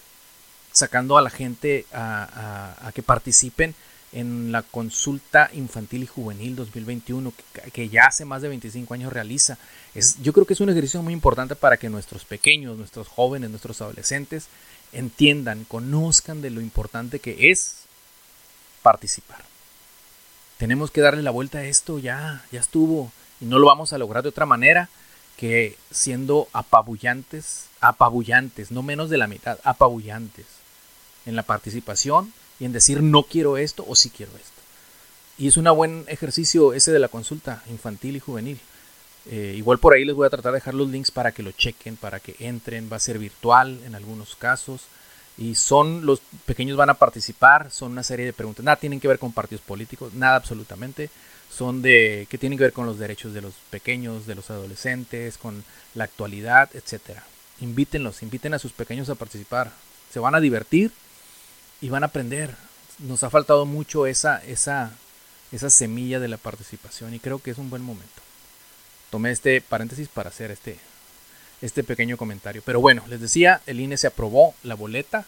sacando 0.73 1.19
a 1.19 1.23
la 1.23 1.31
gente 1.31 1.87
a, 1.93 2.91
que 2.95 3.03
participen 3.03 3.75
en 4.13 4.53
la 4.53 4.63
consulta 4.63 5.51
infantil 5.53 6.05
y 6.05 6.07
juvenil 6.07 6.57
2021 6.57 7.33
que, 7.73 7.89
ya 7.91 8.07
hace 8.07 8.25
más 8.25 8.41
de 8.41 8.49
25 8.49 8.95
años 8.95 9.13
realiza. 9.13 9.59
Yo 10.23 10.33
creo 10.33 10.47
que 10.47 10.55
es 10.55 10.61
un 10.61 10.71
ejercicio 10.71 11.03
muy 11.03 11.13
importante 11.13 11.57
para 11.57 11.77
que 11.77 11.91
nuestros 11.91 12.25
pequeños, 12.25 12.79
nuestros 12.79 13.09
jóvenes, 13.09 13.51
nuestros 13.51 13.81
adolescentes 13.83 14.47
entiendan, 14.93 15.65
conozcan 15.65 16.41
de 16.41 16.51
lo 16.51 16.61
importante 16.61 17.19
que 17.19 17.51
es 17.51 17.85
participar 18.83 19.49
tenemos 20.59 20.91
que 20.91 21.01
darle 21.01 21.23
la 21.23 21.31
vuelta 21.31 21.59
a 21.59 21.65
esto, 21.65 21.99
ya, 21.99 22.45
ya 22.53 22.61
estuvo. 22.61 23.11
Y 23.41 23.47
no 23.47 23.59
lo 23.59 23.67
vamos 23.67 23.93
a 23.93 23.99
lograr 23.99 24.25
de 24.25 24.29
otra 24.29 24.45
manera 24.45 24.91
que 25.37 25.77
siendo 25.91 26.49
apabullantes, 26.53 27.67
apabullantes, 27.81 28.73
no 28.73 28.83
menos 28.83 29.09
de 29.09 29.19
la 29.19 29.29
mitad, 29.29 29.59
apabullantes 29.63 30.47
en 31.27 31.37
la 31.37 31.43
participación 31.43 32.33
y 32.61 32.65
en 32.65 32.73
decir 32.73 33.03
no 33.03 33.23
quiero 33.25 33.57
esto 33.57 33.85
o 33.87 33.95
sí 33.95 34.11
quiero 34.11 34.33
esto. 34.33 34.59
Y 35.39 35.47
es 35.47 35.57
un 35.57 35.65
buen 35.77 36.05
ejercicio 36.09 36.73
ese 36.73 36.91
de 36.91 36.99
la 36.99 37.09
consulta 37.09 37.63
infantil 37.71 38.17
y 38.17 38.21
juvenil. 38.21 38.59
Eh, 39.31 39.55
igual 39.57 39.79
por 39.79 39.95
ahí 39.95 40.05
les 40.05 40.17
voy 40.17 40.27
a 40.27 40.31
tratar 40.31 40.53
de 40.53 40.57
dejar 40.57 40.75
los 40.75 40.89
links 40.89 41.11
para 41.11 41.33
que 41.33 41.43
lo 41.43 41.53
chequen, 41.53 41.97
para 41.97 42.19
que 42.19 42.35
entren. 42.41 42.89
Va 42.91 42.97
a 42.97 43.01
ser 43.01 43.19
virtual 43.19 43.79
en 43.87 43.95
algunos 43.95 44.35
casos 44.35 44.83
y 45.39 45.55
son 45.55 46.05
los 46.05 46.21
pequeños 46.45 46.77
van 46.77 46.91
a 46.91 46.95
participar, 46.95 47.71
son 47.71 47.93
una 47.93 48.03
serie 48.03 48.27
de 48.27 48.33
preguntas, 48.33 48.65
nada 48.65 48.77
tienen 48.77 48.99
que 48.99 49.07
ver 49.07 49.21
con 49.21 49.33
partidos 49.33 49.63
políticos, 49.65 50.13
nada 50.15 50.35
absolutamente, 50.35 51.11
son 51.49 51.81
de 51.81 52.27
que 52.29 52.39
tienen 52.39 52.59
que 52.59 52.65
ver 52.65 52.73
con 52.73 52.87
los 52.87 52.99
derechos 52.99 53.33
de 53.33 53.41
los 53.41 53.55
pequeños, 53.71 54.27
de 54.27 54.35
los 54.35 54.51
adolescentes, 54.51 55.39
con 55.39 55.63
la 55.95 56.05
actualidad, 56.05 56.69
etcétera. 56.75 57.25
Invítenlos, 57.61 58.23
inviten 58.23 58.53
a 58.55 58.59
sus 58.59 58.73
pequeños 58.73 59.09
a 59.11 59.15
participar, 59.15 59.71
se 60.13 60.19
van 60.19 60.35
a 60.35 60.41
divertir 60.41 60.91
y 61.81 61.89
van 61.89 62.03
a 62.03 62.07
aprender. 62.07 62.55
Nos 62.99 63.23
ha 63.23 63.31
faltado 63.31 63.65
mucho 63.67 64.07
esa 64.07 64.43
esa 64.45 64.93
esa 65.53 65.71
semilla 65.71 66.21
de 66.21 66.29
la 66.29 66.37
participación 66.37 67.15
y 67.15 67.21
creo 67.21 67.39
que 67.39 67.51
es 67.51 67.59
un 67.59 67.71
buen 67.71 67.83
momento. 67.83 68.23
Tomé 69.11 69.31
este 69.31 69.61
paréntesis 69.61 70.09
para 70.09 70.29
hacer 70.29 70.51
este 70.51 70.79
este 71.61 71.85
pequeño 71.85 72.17
comentario. 72.17 72.63
Pero 72.65 72.81
bueno, 72.81 73.05
les 73.09 73.21
decía, 73.21 73.61
el 73.67 73.81
INE 73.81 73.97
se 73.97 74.07
aprobó 74.07 74.55
la 74.63 74.75
boleta 74.75 75.25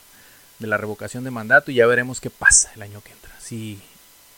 de 0.59 0.67
la 0.67 0.77
revocación 0.77 1.25
de 1.25 1.31
mandato 1.31 1.71
y 1.71 1.77
ya 1.77 1.87
veremos 1.87 2.21
qué 2.21 2.31
pasa 2.31 2.71
el 2.75 2.83
año 2.83 3.01
que 3.03 3.13
entra. 3.13 3.33
Si 3.41 3.81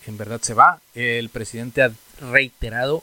en 0.07 0.17
verdad 0.17 0.41
se 0.41 0.55
va, 0.55 0.81
el 0.95 1.29
presidente 1.29 1.83
ha 1.83 1.93
reiterado 2.21 3.03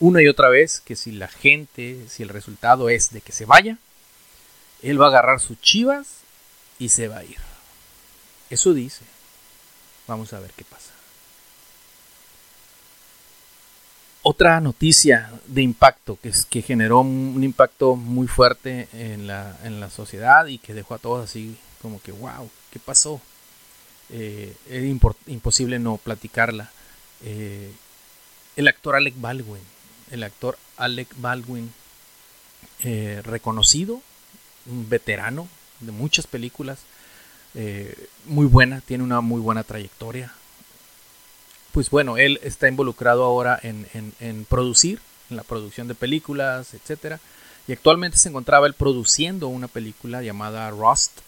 una 0.00 0.22
y 0.22 0.28
otra 0.28 0.48
vez 0.48 0.80
que 0.80 0.96
si 0.96 1.12
la 1.12 1.28
gente, 1.28 2.04
si 2.08 2.22
el 2.22 2.28
resultado 2.28 2.88
es 2.88 3.10
de 3.12 3.20
que 3.20 3.32
se 3.32 3.44
vaya, 3.44 3.78
él 4.82 5.00
va 5.00 5.06
a 5.06 5.08
agarrar 5.08 5.40
sus 5.40 5.60
chivas 5.60 6.06
y 6.78 6.90
se 6.90 7.08
va 7.08 7.18
a 7.18 7.24
ir. 7.24 7.47
Eso 8.50 8.74
dice. 8.74 9.04
Vamos 10.06 10.32
a 10.32 10.40
ver 10.40 10.50
qué 10.56 10.64
pasa. 10.64 10.92
Otra 14.22 14.60
noticia 14.60 15.30
de 15.46 15.62
impacto 15.62 16.18
que, 16.22 16.32
que 16.50 16.62
generó 16.62 17.00
un 17.00 17.42
impacto 17.42 17.96
muy 17.96 18.26
fuerte 18.26 18.88
en 18.92 19.26
la, 19.26 19.56
en 19.64 19.80
la 19.80 19.90
sociedad 19.90 20.46
y 20.46 20.58
que 20.58 20.74
dejó 20.74 20.94
a 20.94 20.98
todos 20.98 21.24
así 21.24 21.56
como 21.80 22.00
que, 22.02 22.12
wow, 22.12 22.50
¿qué 22.70 22.78
pasó? 22.78 23.20
Eh, 24.10 24.54
es 24.68 24.84
imposible 25.26 25.78
no 25.78 25.96
platicarla. 25.98 26.70
Eh, 27.22 27.72
el 28.56 28.68
actor 28.68 28.96
Alec 28.96 29.14
Baldwin, 29.16 29.62
el 30.10 30.22
actor 30.22 30.58
Alec 30.76 31.08
Baldwin, 31.16 31.72
eh, 32.80 33.20
reconocido, 33.24 34.00
un 34.66 34.88
veterano 34.88 35.48
de 35.80 35.92
muchas 35.92 36.26
películas, 36.26 36.78
muy 38.26 38.46
buena, 38.46 38.80
tiene 38.80 39.04
una 39.04 39.20
muy 39.20 39.40
buena 39.40 39.64
trayectoria, 39.64 40.32
pues 41.72 41.90
bueno, 41.90 42.16
él 42.16 42.40
está 42.42 42.68
involucrado 42.68 43.24
ahora 43.24 43.58
en, 43.62 44.46
producir, 44.48 45.00
en 45.30 45.36
la 45.36 45.42
producción 45.42 45.86
de 45.86 45.94
películas, 45.94 46.74
etcétera. 46.74 47.20
Y 47.66 47.72
actualmente 47.72 48.16
se 48.16 48.30
encontraba 48.30 48.66
él 48.66 48.74
produciendo 48.74 49.48
una 49.48 49.68
película 49.68 50.22
llamada 50.22 50.70
Rust, 50.70 51.20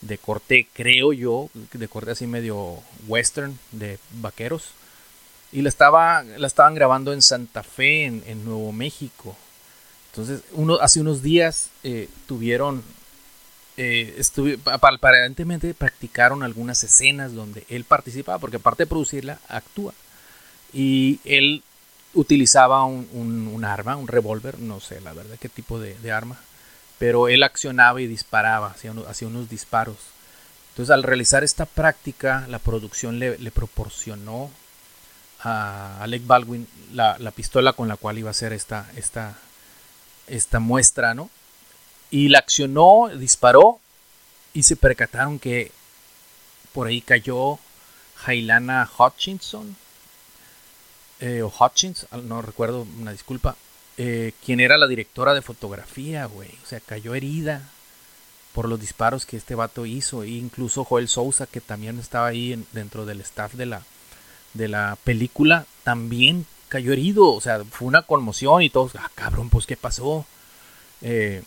de 0.00 0.18
corte, 0.18 0.68
creo 0.74 1.14
yo, 1.14 1.48
de 1.72 1.88
corte 1.88 2.10
así 2.10 2.26
medio 2.26 2.80
western, 3.06 3.58
de 3.72 3.98
vaqueros. 4.20 4.72
Y 5.52 5.62
la, 5.62 5.68
estaba, 5.68 6.22
la 6.22 6.48
estaban 6.48 6.74
grabando 6.74 7.12
en 7.12 7.22
Santa 7.22 7.62
Fe, 7.62 8.04
en, 8.04 8.44
Nuevo 8.44 8.72
México. 8.72 9.36
Entonces, 10.10 10.42
uno, 10.52 10.78
hace 10.82 11.00
unos 11.00 11.22
días 11.22 11.70
eh, 11.84 12.10
tuvieron 12.26 12.82
eh, 13.76 14.22
aparentemente 14.66 15.74
practicaron 15.74 16.42
algunas 16.42 16.82
escenas 16.84 17.34
donde 17.34 17.64
él 17.68 17.84
participaba, 17.84 18.38
porque 18.38 18.56
aparte 18.56 18.84
de 18.84 18.88
producirla, 18.88 19.38
actúa. 19.48 19.94
Y 20.72 21.20
él 21.24 21.62
utilizaba 22.14 22.84
un, 22.84 23.64
arma, 23.64 23.96
un 23.96 24.08
revólver, 24.08 24.58
no 24.60 24.80
sé 24.80 25.00
la 25.00 25.12
verdad 25.12 25.36
qué 25.40 25.48
tipo 25.48 25.80
de, 25.80 26.12
arma, 26.12 26.36
pero 26.98 27.28
él 27.28 27.42
accionaba 27.42 28.00
y 28.00 28.06
disparaba, 28.06 28.68
hacía, 28.68 28.92
unos 29.26 29.50
disparos. 29.50 29.96
Entonces 30.70 30.92
al 30.92 31.02
realizar 31.02 31.44
esta 31.44 31.66
práctica, 31.66 32.46
la 32.48 32.58
producción 32.58 33.18
le, 33.18 33.50
proporcionó 33.50 34.50
a 35.40 36.02
Alec 36.02 36.26
Baldwin 36.26 36.66
la, 36.92 37.16
la, 37.18 37.30
pistola 37.32 37.72
con 37.72 37.88
la 37.88 37.96
cual 37.96 38.18
iba 38.18 38.30
a 38.30 38.32
hacer 38.32 38.52
esta, 38.52 38.86
esta, 38.96 39.34
esta 40.26 40.60
muestra, 40.60 41.14
¿no? 41.14 41.28
Y 42.14 42.28
la 42.28 42.38
accionó, 42.38 43.08
disparó 43.08 43.80
y 44.52 44.62
se 44.62 44.76
percataron 44.76 45.40
que 45.40 45.72
por 46.72 46.86
ahí 46.86 47.00
cayó 47.00 47.58
Jailana 48.14 48.88
Hutchinson 48.96 49.76
eh, 51.18 51.42
o 51.42 51.52
Hutchins, 51.52 52.06
no 52.22 52.40
recuerdo, 52.40 52.86
una 53.00 53.10
disculpa, 53.10 53.56
eh, 53.96 54.30
quien 54.46 54.60
era 54.60 54.78
la 54.78 54.86
directora 54.86 55.34
de 55.34 55.42
fotografía, 55.42 56.26
güey. 56.26 56.50
O 56.62 56.66
sea, 56.68 56.78
cayó 56.78 57.16
herida 57.16 57.68
por 58.52 58.68
los 58.68 58.78
disparos 58.78 59.26
que 59.26 59.36
este 59.36 59.56
vato 59.56 59.84
hizo. 59.84 60.22
E 60.22 60.28
incluso 60.28 60.84
Joel 60.84 61.08
Sousa, 61.08 61.48
que 61.48 61.60
también 61.60 61.98
estaba 61.98 62.28
ahí 62.28 62.64
dentro 62.70 63.06
del 63.06 63.22
staff 63.22 63.54
de 63.54 63.66
la, 63.66 63.82
de 64.52 64.68
la 64.68 64.96
película, 65.02 65.66
también 65.82 66.46
cayó 66.68 66.92
herido. 66.92 67.32
O 67.32 67.40
sea, 67.40 67.64
fue 67.64 67.88
una 67.88 68.02
conmoción 68.02 68.62
y 68.62 68.70
todos, 68.70 68.94
ah, 68.94 69.10
cabrón, 69.16 69.50
pues, 69.50 69.66
¿qué 69.66 69.76
pasó? 69.76 70.24
Eh, 71.02 71.42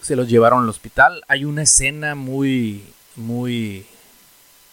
se 0.00 0.16
los 0.16 0.28
llevaron 0.28 0.62
al 0.62 0.68
hospital. 0.68 1.24
Hay 1.28 1.44
una 1.44 1.62
escena 1.62 2.14
muy 2.14 2.84
muy 3.16 3.86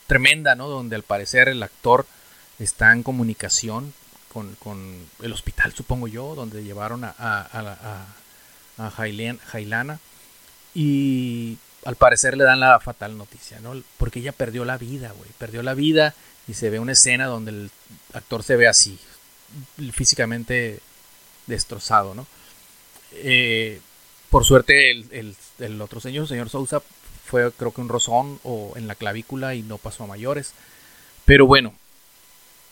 tremenda, 0.07 0.55
¿no? 0.55 0.67
Donde 0.67 0.95
al 0.95 1.03
parecer 1.03 1.47
el 1.47 1.63
actor 1.63 2.05
está 2.59 2.91
en 2.91 3.03
comunicación 3.03 3.93
con, 4.31 5.07
el 5.21 5.31
hospital, 5.31 5.73
supongo 5.75 6.07
yo, 6.07 6.35
donde 6.35 6.63
llevaron 6.63 7.03
a, 7.03 7.15
a, 7.17 8.05
a, 8.77 8.89
Jailana. 8.89 9.99
Y 10.73 11.57
al 11.85 11.95
parecer 11.95 12.35
le 12.35 12.43
dan 12.43 12.59
la 12.59 12.79
fatal 12.79 13.17
noticia, 13.17 13.59
¿no? 13.59 13.79
Porque 13.97 14.19
ella 14.19 14.31
perdió 14.31 14.65
la 14.65 14.77
vida, 14.77 15.11
güey. 15.11 15.29
Perdió 15.37 15.61
la 15.61 15.75
vida 15.75 16.15
y 16.47 16.55
se 16.55 16.69
ve 16.69 16.79
una 16.79 16.93
escena 16.93 17.27
donde 17.27 17.51
el 17.51 17.71
actor 18.13 18.43
se 18.43 18.55
ve 18.55 18.67
así, 18.67 18.99
físicamente 19.91 20.79
destrozado, 21.45 22.15
¿no? 22.15 22.25
Eh, 23.13 23.81
por 24.33 24.45
suerte 24.45 24.89
el, 24.89 25.35
el, 25.59 25.79
otro 25.79 25.99
señor, 25.99 26.23
el 26.23 26.27
señor 26.27 26.49
Sousa, 26.49 26.81
fue 27.23 27.51
creo 27.51 27.71
que 27.71 27.81
un 27.81 27.87
rozón 27.87 28.39
o 28.41 28.73
en 28.75 28.87
la 28.87 28.95
clavícula 28.95 29.53
y 29.53 29.61
no 29.61 29.77
pasó 29.77 30.05
a 30.05 30.07
mayores. 30.07 30.53
Pero 31.23 31.45
bueno, 31.45 31.75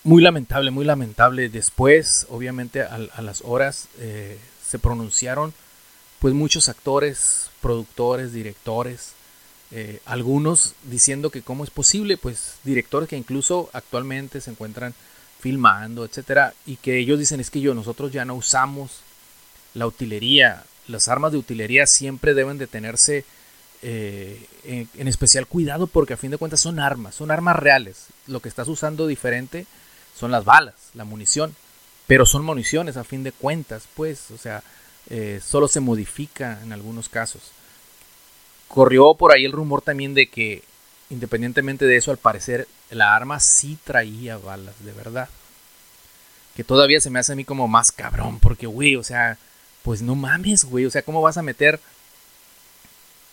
muy 0.03 0.23
lamentable, 0.23 0.71
muy 0.71 0.85
lamentable. 0.85 1.49
Después, 1.49 2.25
obviamente, 2.31 2.81
a, 2.81 2.97
las 3.21 3.43
horas 3.45 3.89
eh, 3.99 4.39
se 4.65 4.79
pronunciaron 4.79 5.53
pues 6.17 6.33
muchos 6.33 6.67
actores, 6.67 7.51
productores, 7.61 8.33
directores, 8.33 9.13
eh, 9.69 9.99
algunos 10.05 10.73
diciendo 10.85 11.29
que 11.29 11.43
cómo 11.43 11.63
es 11.63 11.69
posible, 11.69 12.17
pues 12.17 12.55
directores 12.63 13.07
que 13.07 13.17
incluso 13.17 13.69
actualmente 13.73 14.41
se 14.41 14.49
encuentran 14.49 14.95
filmando, 15.39 16.05
etcétera, 16.05 16.55
y 16.65 16.77
que 16.77 16.97
ellos 16.97 17.19
dicen 17.19 17.39
es 17.39 17.51
que 17.51 17.61
yo 17.61 17.75
nosotros 17.75 18.11
ya 18.11 18.25
no 18.25 18.33
usamos 18.33 19.01
la 19.75 19.85
utilería, 19.85 20.63
las 20.91 21.07
armas 21.07 21.31
de 21.31 21.37
utilería 21.37 21.87
siempre 21.87 22.33
deben 22.33 22.57
de 22.57 22.67
tenerse 22.67 23.25
eh, 23.83 24.45
en, 24.63 25.07
especial 25.07 25.47
cuidado 25.47 25.87
porque 25.87 26.13
a 26.13 26.17
fin 26.17 26.29
de 26.29 26.37
cuentas 26.37 26.59
son 26.59 26.79
armas, 26.79 27.15
son 27.15 27.31
armas 27.31 27.55
reales. 27.55 28.07
Lo 28.27 28.39
que 28.39 28.49
estás 28.49 28.67
usando 28.67 29.07
diferente 29.07 29.65
son 30.15 30.31
las 30.31 30.45
balas, 30.45 30.75
la 30.93 31.03
munición, 31.03 31.55
pero 32.05 32.25
son 32.25 32.45
municiones 32.45 32.97
a 32.97 33.03
fin 33.03 33.23
de 33.23 33.31
cuentas, 33.31 33.87
pues, 33.95 34.29
o 34.31 34.37
sea, 34.37 34.61
eh, 35.09 35.41
solo 35.43 35.67
se 35.67 35.79
modifica 35.79 36.59
en 36.63 36.73
algunos 36.73 37.09
casos. 37.09 37.41
Corrió 38.67 39.15
por 39.15 39.33
ahí 39.33 39.45
el 39.45 39.51
rumor 39.51 39.81
también 39.81 40.13
de 40.13 40.27
que, 40.27 40.63
independientemente 41.09 41.85
de 41.85 41.97
eso, 41.97 42.11
al 42.11 42.17
parecer 42.17 42.67
la 42.91 43.15
arma 43.15 43.39
sí 43.39 43.79
traía 43.83 44.37
balas, 44.37 44.75
de 44.83 44.91
verdad. 44.91 45.29
Que 46.55 46.63
todavía 46.63 47.01
se 47.01 47.09
me 47.09 47.19
hace 47.19 47.33
a 47.33 47.35
mí 47.35 47.45
como 47.45 47.67
más 47.67 47.91
cabrón, 47.91 48.39
porque, 48.39 48.67
güey, 48.67 48.95
o 48.95 49.03
sea, 49.03 49.37
pues 49.83 50.01
no 50.01 50.15
mames, 50.15 50.65
güey, 50.65 50.85
o 50.85 50.91
sea, 50.91 51.01
¿cómo 51.01 51.21
vas 51.21 51.37
a 51.37 51.41
meter 51.41 51.79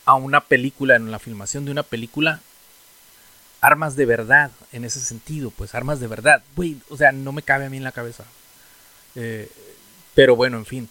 a 0.04 0.14
una 0.14 0.40
película, 0.40 0.96
en 0.96 1.10
la 1.10 1.18
filmación 1.18 1.64
de 1.64 1.70
una 1.70 1.82
película, 1.82 2.40
armas 3.60 3.96
de 3.96 4.06
verdad, 4.06 4.50
en 4.72 4.84
ese 4.84 5.00
sentido, 5.00 5.50
pues 5.50 5.74
armas 5.74 6.00
de 6.00 6.06
verdad, 6.06 6.42
güey, 6.56 6.78
o 6.88 6.96
sea, 6.96 7.12
no 7.12 7.32
me 7.32 7.42
cabe 7.42 7.66
a 7.66 7.70
mí 7.70 7.76
en 7.76 7.84
la 7.84 7.92
cabeza. 7.92 8.24
Eh, 9.14 9.50
pero 10.14 10.36
bueno, 10.36 10.58
en 10.58 10.66
fin, 10.66 10.88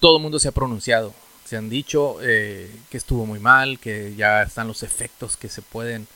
todo 0.00 0.16
el 0.16 0.22
mundo 0.22 0.38
se 0.38 0.48
ha 0.48 0.52
pronunciado, 0.52 1.14
se 1.44 1.56
han 1.56 1.70
dicho 1.70 2.18
eh, 2.22 2.70
que 2.90 2.96
estuvo 2.96 3.26
muy 3.26 3.38
mal, 3.38 3.78
que 3.78 4.14
ya 4.14 4.42
están 4.42 4.68
los 4.68 4.82
efectos 4.82 5.36
que 5.36 5.48
se 5.48 5.62
pueden 5.62 6.06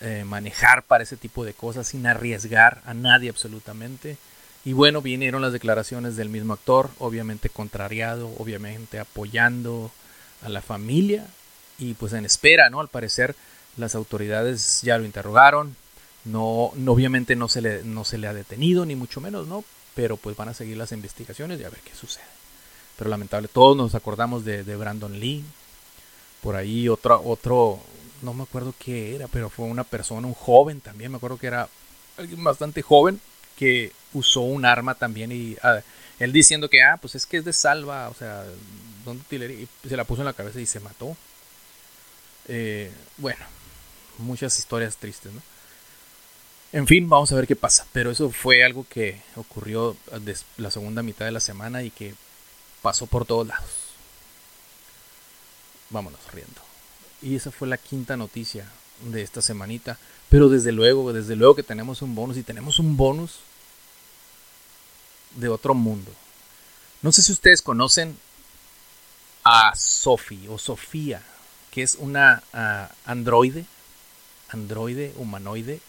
eh, 0.00 0.24
manejar 0.24 0.82
para 0.82 1.04
ese 1.04 1.16
tipo 1.16 1.44
de 1.44 1.54
cosas 1.54 1.88
sin 1.88 2.06
arriesgar 2.06 2.82
a 2.84 2.94
nadie 2.94 3.30
absolutamente. 3.30 4.16
Y 4.64 4.72
bueno, 4.72 5.02
vinieron 5.02 5.42
las 5.42 5.52
declaraciones 5.52 6.16
del 6.16 6.28
mismo 6.28 6.54
actor, 6.54 6.90
obviamente 6.98 7.50
contrariado, 7.50 8.30
obviamente 8.38 8.98
apoyando 8.98 9.90
a 10.42 10.48
la 10.48 10.62
familia 10.62 11.26
y 11.78 11.94
pues 11.94 12.12
en 12.14 12.24
espera, 12.24 12.70
¿no? 12.70 12.80
Al 12.80 12.88
parecer 12.88 13.36
las 13.76 13.94
autoridades 13.94 14.80
ya 14.82 14.96
lo 14.96 15.04
interrogaron, 15.04 15.76
no, 16.24 16.72
obviamente 16.86 17.36
no 17.36 17.48
se, 17.48 17.60
le, 17.60 17.84
no 17.84 18.04
se 18.04 18.18
le 18.18 18.26
ha 18.26 18.34
detenido, 18.34 18.86
ni 18.86 18.96
mucho 18.96 19.20
menos, 19.20 19.46
¿no? 19.46 19.64
Pero 19.94 20.16
pues 20.16 20.36
van 20.36 20.48
a 20.48 20.54
seguir 20.54 20.76
las 20.76 20.92
investigaciones 20.92 21.60
y 21.60 21.64
a 21.64 21.70
ver 21.70 21.80
qué 21.84 21.94
sucede 21.94 22.34
pero 22.96 23.10
lamentable. 23.10 23.48
Todos 23.48 23.76
nos 23.76 23.94
acordamos 23.94 24.44
de, 24.44 24.62
Brandon 24.76 25.18
Lee. 25.18 25.44
Por 26.42 26.56
ahí 26.56 26.88
otro, 26.88 27.20
otro, 27.24 27.80
no 28.22 28.34
me 28.34 28.42
acuerdo 28.42 28.74
qué 28.78 29.14
era, 29.14 29.28
pero 29.28 29.48
fue 29.48 29.66
una 29.66 29.84
persona, 29.84 30.26
un 30.26 30.34
joven 30.34 30.80
también, 30.80 31.10
me 31.10 31.16
acuerdo 31.16 31.38
que 31.38 31.46
era 31.46 31.68
alguien 32.18 32.44
bastante 32.44 32.82
joven 32.82 33.18
que 33.56 33.92
usó 34.12 34.40
un 34.40 34.64
arma 34.64 34.94
también 34.94 35.32
y 35.32 35.56
ah, 35.62 35.80
él 36.18 36.32
diciendo 36.32 36.70
que, 36.70 36.82
ah, 36.82 36.96
pues 37.00 37.14
es 37.14 37.26
que 37.26 37.38
es 37.38 37.44
de 37.44 37.52
salva, 37.52 38.08
o 38.08 38.14
sea, 38.14 38.44
¿dónde 39.04 39.68
y 39.84 39.88
se 39.88 39.96
la 39.96 40.04
puso 40.04 40.22
en 40.22 40.26
la 40.26 40.32
cabeza 40.32 40.60
y 40.60 40.66
se 40.66 40.80
mató. 40.80 41.16
Eh, 42.48 42.92
bueno, 43.16 43.44
muchas 44.18 44.58
historias 44.58 44.96
tristes, 44.96 45.32
¿no? 45.32 45.42
En 46.72 46.86
fin, 46.88 47.08
vamos 47.08 47.30
a 47.30 47.36
ver 47.36 47.46
qué 47.46 47.56
pasa. 47.56 47.86
Pero 47.92 48.10
eso 48.10 48.30
fue 48.30 48.64
algo 48.64 48.84
que 48.88 49.20
ocurrió 49.36 49.96
la 50.56 50.70
segunda 50.70 51.02
mitad 51.02 51.24
de 51.24 51.30
la 51.30 51.40
semana 51.40 51.82
y 51.82 51.90
que 51.90 52.14
pasó 52.82 53.06
por 53.06 53.26
todos 53.26 53.46
lados. 53.46 53.70
Vámonos 55.90 56.20
riendo. 56.32 56.60
Y 57.22 57.36
esa 57.36 57.52
fue 57.52 57.68
la 57.68 57.78
quinta 57.78 58.16
noticia 58.16 58.66
de 59.00 59.22
esta 59.22 59.42
semanita. 59.42 59.98
Pero 60.28 60.48
desde 60.48 60.72
luego, 60.72 61.12
desde 61.12 61.36
luego 61.36 61.54
que 61.54 61.62
tenemos 61.62 62.02
un 62.02 62.14
bonus 62.14 62.36
y 62.36 62.42
tenemos 62.42 62.78
un 62.78 62.96
bonus 62.96 63.38
de 65.36 65.48
otro 65.48 65.74
mundo. 65.74 66.10
No 67.02 67.12
sé 67.12 67.22
si 67.22 67.32
ustedes 67.32 67.62
conocen 67.62 68.16
a 69.44 69.74
Sophie 69.76 70.48
o 70.48 70.58
Sofía, 70.58 71.22
que 71.70 71.82
es 71.82 71.96
una 71.96 72.42
uh, 72.54 72.92
androide, 73.04 73.66
androide 74.48 75.12
humanoide. 75.16 75.80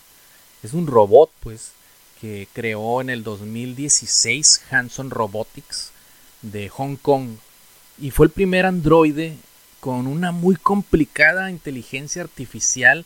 Es 0.63 0.73
un 0.73 0.87
robot, 0.87 1.31
pues, 1.39 1.71
que 2.19 2.47
creó 2.53 3.01
en 3.01 3.09
el 3.09 3.23
2016 3.23 4.63
Hanson 4.71 5.09
Robotics 5.09 5.91
de 6.41 6.69
Hong 6.69 6.95
Kong 6.95 7.37
y 7.97 8.11
fue 8.11 8.25
el 8.25 8.31
primer 8.31 8.65
androide 8.65 9.37
con 9.85 10.07
una 10.07 10.31
muy 10.31 10.55
complicada 10.55 11.51
inteligencia 11.51 12.23
artificial 12.23 13.05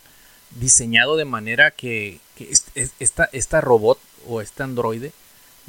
diseñado 0.61 1.17
de 1.17 1.25
manera 1.25 1.71
que, 1.71 2.21
esta, 3.01 3.27
esta, 3.33 3.59
robot 3.59 3.99
o 4.25 4.39
este 4.39 4.63
androide 4.63 5.11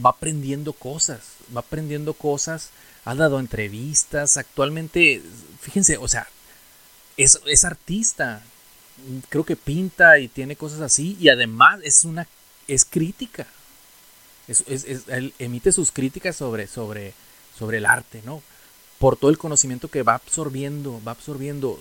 va 0.06 0.10
aprendiendo 0.10 0.72
cosas, 0.72 1.32
va 1.54 1.62
aprendiendo 1.62 2.14
cosas, 2.14 2.70
ha 3.04 3.16
dado 3.16 3.40
entrevistas, 3.40 4.36
actualmente, 4.36 5.20
fíjense, 5.60 5.96
o 5.96 6.06
sea, 6.06 6.28
es, 7.16 7.40
es 7.44 7.64
artista, 7.64 8.44
creo 9.30 9.44
que 9.44 9.56
pinta 9.56 10.20
y 10.20 10.28
tiene 10.28 10.54
cosas 10.54 10.80
así 10.80 11.16
y 11.18 11.28
además 11.28 11.80
es 11.82 12.04
una, 12.04 12.28
es 12.68 12.84
crítica, 12.84 13.48
es, 14.46 14.62
emite 15.40 15.72
sus 15.72 15.90
críticas 15.90 16.36
sobre, 16.36 16.68
sobre, 16.68 17.14
sobre 17.58 17.78
el 17.78 17.86
arte, 17.86 18.22
¿no? 18.24 18.44
Por 19.00 19.16
todo 19.16 19.30
el 19.30 19.38
conocimiento 19.38 19.88
que 19.88 20.04
va 20.04 20.14
absorbiendo, 20.14 21.00
va 21.06 21.12
absorbiendo 21.12 21.80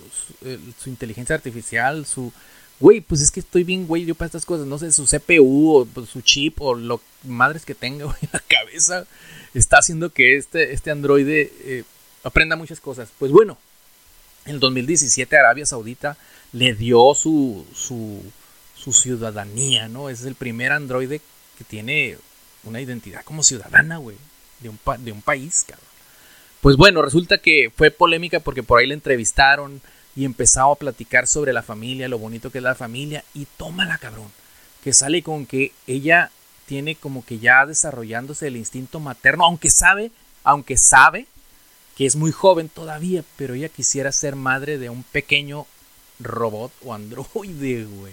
su, 0.78 0.88
inteligencia 0.88 1.36
artificial, 1.36 2.04
su... 2.04 2.32
Güey, 2.80 3.02
pues 3.02 3.20
es 3.20 3.30
que 3.30 3.40
estoy 3.40 3.62
bien, 3.62 3.86
güey, 3.86 4.06
yo 4.06 4.14
para 4.14 4.26
estas 4.26 4.46
cosas, 4.46 4.66
no 4.66 4.78
sé, 4.78 4.90
su 4.90 5.04
CPU 5.04 5.76
o 5.76 5.84
pues, 5.84 6.08
su 6.08 6.22
chip 6.22 6.62
o 6.62 6.74
lo 6.74 7.00
madres 7.24 7.66
que 7.66 7.74
tenga 7.74 8.04
en 8.22 8.28
la 8.32 8.40
cabeza 8.40 9.06
está 9.52 9.78
haciendo 9.78 10.10
que 10.10 10.38
este, 10.38 10.72
este 10.72 10.90
androide 10.90 11.52
eh, 11.60 11.84
aprenda 12.24 12.56
muchas 12.56 12.80
cosas. 12.80 13.10
Pues 13.18 13.30
bueno, 13.30 13.58
en 14.46 14.54
el 14.54 14.60
2017 14.60 15.36
Arabia 15.36 15.66
Saudita 15.66 16.16
le 16.52 16.74
dio 16.74 17.14
su, 17.14 17.66
su, 17.74 18.22
su 18.74 18.94
ciudadanía, 18.94 19.88
¿no? 19.88 20.08
Es 20.08 20.24
el 20.24 20.34
primer 20.34 20.72
androide 20.72 21.20
que 21.58 21.64
tiene 21.64 22.16
una 22.64 22.80
identidad 22.80 23.22
como 23.24 23.42
ciudadana, 23.42 23.98
güey 23.98 24.16
de 24.60 24.68
un, 24.68 24.78
de 24.98 25.12
un 25.12 25.22
país, 25.22 25.64
cabrón. 25.66 25.89
Pues 26.60 26.76
bueno, 26.76 27.02
resulta 27.02 27.38
que 27.38 27.72
fue 27.74 27.90
polémica 27.90 28.40
porque 28.40 28.62
por 28.62 28.78
ahí 28.78 28.86
le 28.86 28.94
entrevistaron 28.94 29.80
y 30.14 30.24
empezaba 30.24 30.72
a 30.72 30.76
platicar 30.76 31.26
sobre 31.26 31.52
la 31.52 31.62
familia, 31.62 32.08
lo 32.08 32.18
bonito 32.18 32.50
que 32.50 32.58
es 32.58 32.64
la 32.64 32.74
familia, 32.74 33.24
y 33.32 33.46
tómala, 33.56 33.98
cabrón, 33.98 34.30
que 34.84 34.92
sale 34.92 35.22
con 35.22 35.46
que 35.46 35.72
ella 35.86 36.30
tiene 36.66 36.96
como 36.96 37.24
que 37.24 37.38
ya 37.38 37.64
desarrollándose 37.64 38.48
el 38.48 38.56
instinto 38.56 39.00
materno, 39.00 39.44
aunque 39.44 39.70
sabe, 39.70 40.10
aunque 40.44 40.76
sabe 40.76 41.26
que 41.96 42.06
es 42.06 42.16
muy 42.16 42.32
joven 42.32 42.68
todavía, 42.68 43.24
pero 43.36 43.54
ella 43.54 43.68
quisiera 43.68 44.12
ser 44.12 44.36
madre 44.36 44.78
de 44.78 44.90
un 44.90 45.02
pequeño 45.02 45.66
robot 46.18 46.72
o 46.84 46.92
androide, 46.92 47.84
güey. 47.84 48.12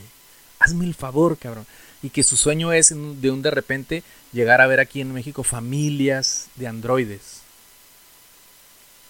Hazme 0.60 0.86
el 0.86 0.96
favor, 0.96 1.38
cabrón 1.38 1.66
y 2.02 2.10
que 2.10 2.24
su 2.24 2.38
sueño 2.38 2.72
es 2.74 2.90
de 2.90 3.32
un 3.32 3.42
de 3.42 3.52
repente 3.52 4.04
llegar 4.32 4.62
a 4.62 4.68
ver 4.68 4.80
aquí 4.80 5.02
en 5.02 5.14
México 5.14 5.44
familias 5.44 6.48
de 6.56 6.68
androides. 6.68 7.47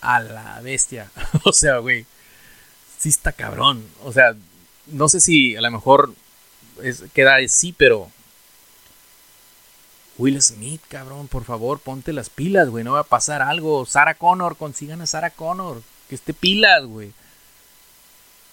A 0.01 0.19
la 0.19 0.61
bestia. 0.61 1.11
o 1.43 1.53
sea, 1.53 1.77
güey. 1.77 2.05
Sí 2.97 3.09
está 3.09 3.31
cabrón. 3.31 3.85
O 4.03 4.11
sea, 4.11 4.35
no 4.87 5.09
sé 5.09 5.19
si 5.19 5.55
a 5.55 5.61
lo 5.61 5.71
mejor 5.71 6.13
es, 6.83 7.03
queda 7.13 7.35
así, 7.35 7.73
pero... 7.73 8.09
Will 10.17 10.41
Smith, 10.41 10.81
cabrón, 10.87 11.27
por 11.27 11.43
favor, 11.43 11.79
ponte 11.79 12.11
las 12.11 12.31
pilas, 12.31 12.69
güey. 12.69 12.83
No 12.83 12.93
va 12.93 13.01
a 13.01 13.03
pasar 13.03 13.43
algo. 13.43 13.85
Sarah 13.85 14.15
Connor, 14.15 14.57
consigan 14.57 15.01
a 15.01 15.05
Sarah 15.05 15.29
Connor. 15.29 15.83
Que 16.09 16.15
esté 16.15 16.33
pilas, 16.33 16.85
güey. 16.85 17.13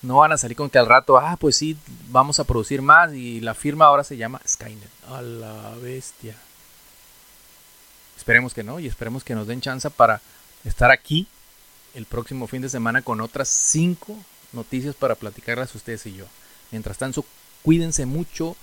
No 0.02 0.18
van 0.18 0.32
a 0.32 0.36
salir 0.36 0.58
con 0.58 0.68
que 0.68 0.78
al 0.78 0.86
rato, 0.86 1.16
ah, 1.16 1.38
pues 1.40 1.56
sí, 1.56 1.78
vamos 2.08 2.38
a 2.38 2.44
producir 2.44 2.82
más 2.82 3.14
y 3.14 3.40
la 3.40 3.54
firma 3.54 3.86
ahora 3.86 4.04
se 4.04 4.18
llama 4.18 4.42
Skynet. 4.46 4.90
A 5.08 5.22
la 5.22 5.74
bestia. 5.80 6.36
Esperemos 8.14 8.52
que 8.52 8.62
no 8.62 8.78
y 8.78 8.86
esperemos 8.86 9.24
que 9.24 9.34
nos 9.34 9.46
den 9.46 9.62
chance 9.62 9.88
para 9.88 10.20
estar 10.64 10.90
aquí 10.90 11.26
el 11.94 12.06
próximo 12.06 12.46
fin 12.46 12.62
de 12.62 12.68
semana 12.68 13.02
con 13.02 13.20
otras 13.20 13.48
cinco 13.48 14.16
noticias 14.52 14.94
para 14.94 15.14
platicarlas 15.14 15.74
ustedes 15.74 16.06
y 16.06 16.14
yo. 16.14 16.26
Mientras 16.70 16.98
tanto, 16.98 17.24
cuídense 17.62 18.06
mucho, 18.06 18.56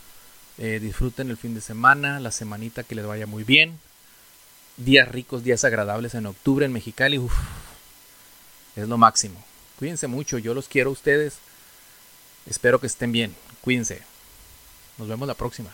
eh, 0.58 0.80
disfruten 0.82 1.30
el 1.30 1.38
fin 1.38 1.54
de 1.54 1.62
semana, 1.62 2.20
la 2.20 2.32
semanita 2.32 2.84
que 2.84 2.96
les 2.96 3.06
vaya 3.06 3.26
muy 3.26 3.44
bien. 3.44 3.80
Días 4.78 5.08
ricos, 5.08 5.44
días 5.44 5.64
agradables 5.64 6.14
en 6.16 6.26
octubre 6.26 6.66
en 6.66 6.74
Mexicali. 6.74 7.18
Uf, 7.20 7.34
es 8.76 8.88
lo 8.88 8.98
máximo. 8.98 9.44
Cuídense 9.80 10.08
mucho, 10.08 10.38
yo 10.38 10.54
los 10.54 10.68
quiero 10.68 10.90
a 10.90 10.94
ustedes. 10.94 11.38
Espero 12.46 12.80
que 12.80 12.88
estén 12.88 13.12
bien. 13.12 13.36
Cuídense. 13.62 14.02
Nos 14.98 15.08
vemos 15.08 15.28
la 15.28 15.36
próxima. 15.36 15.70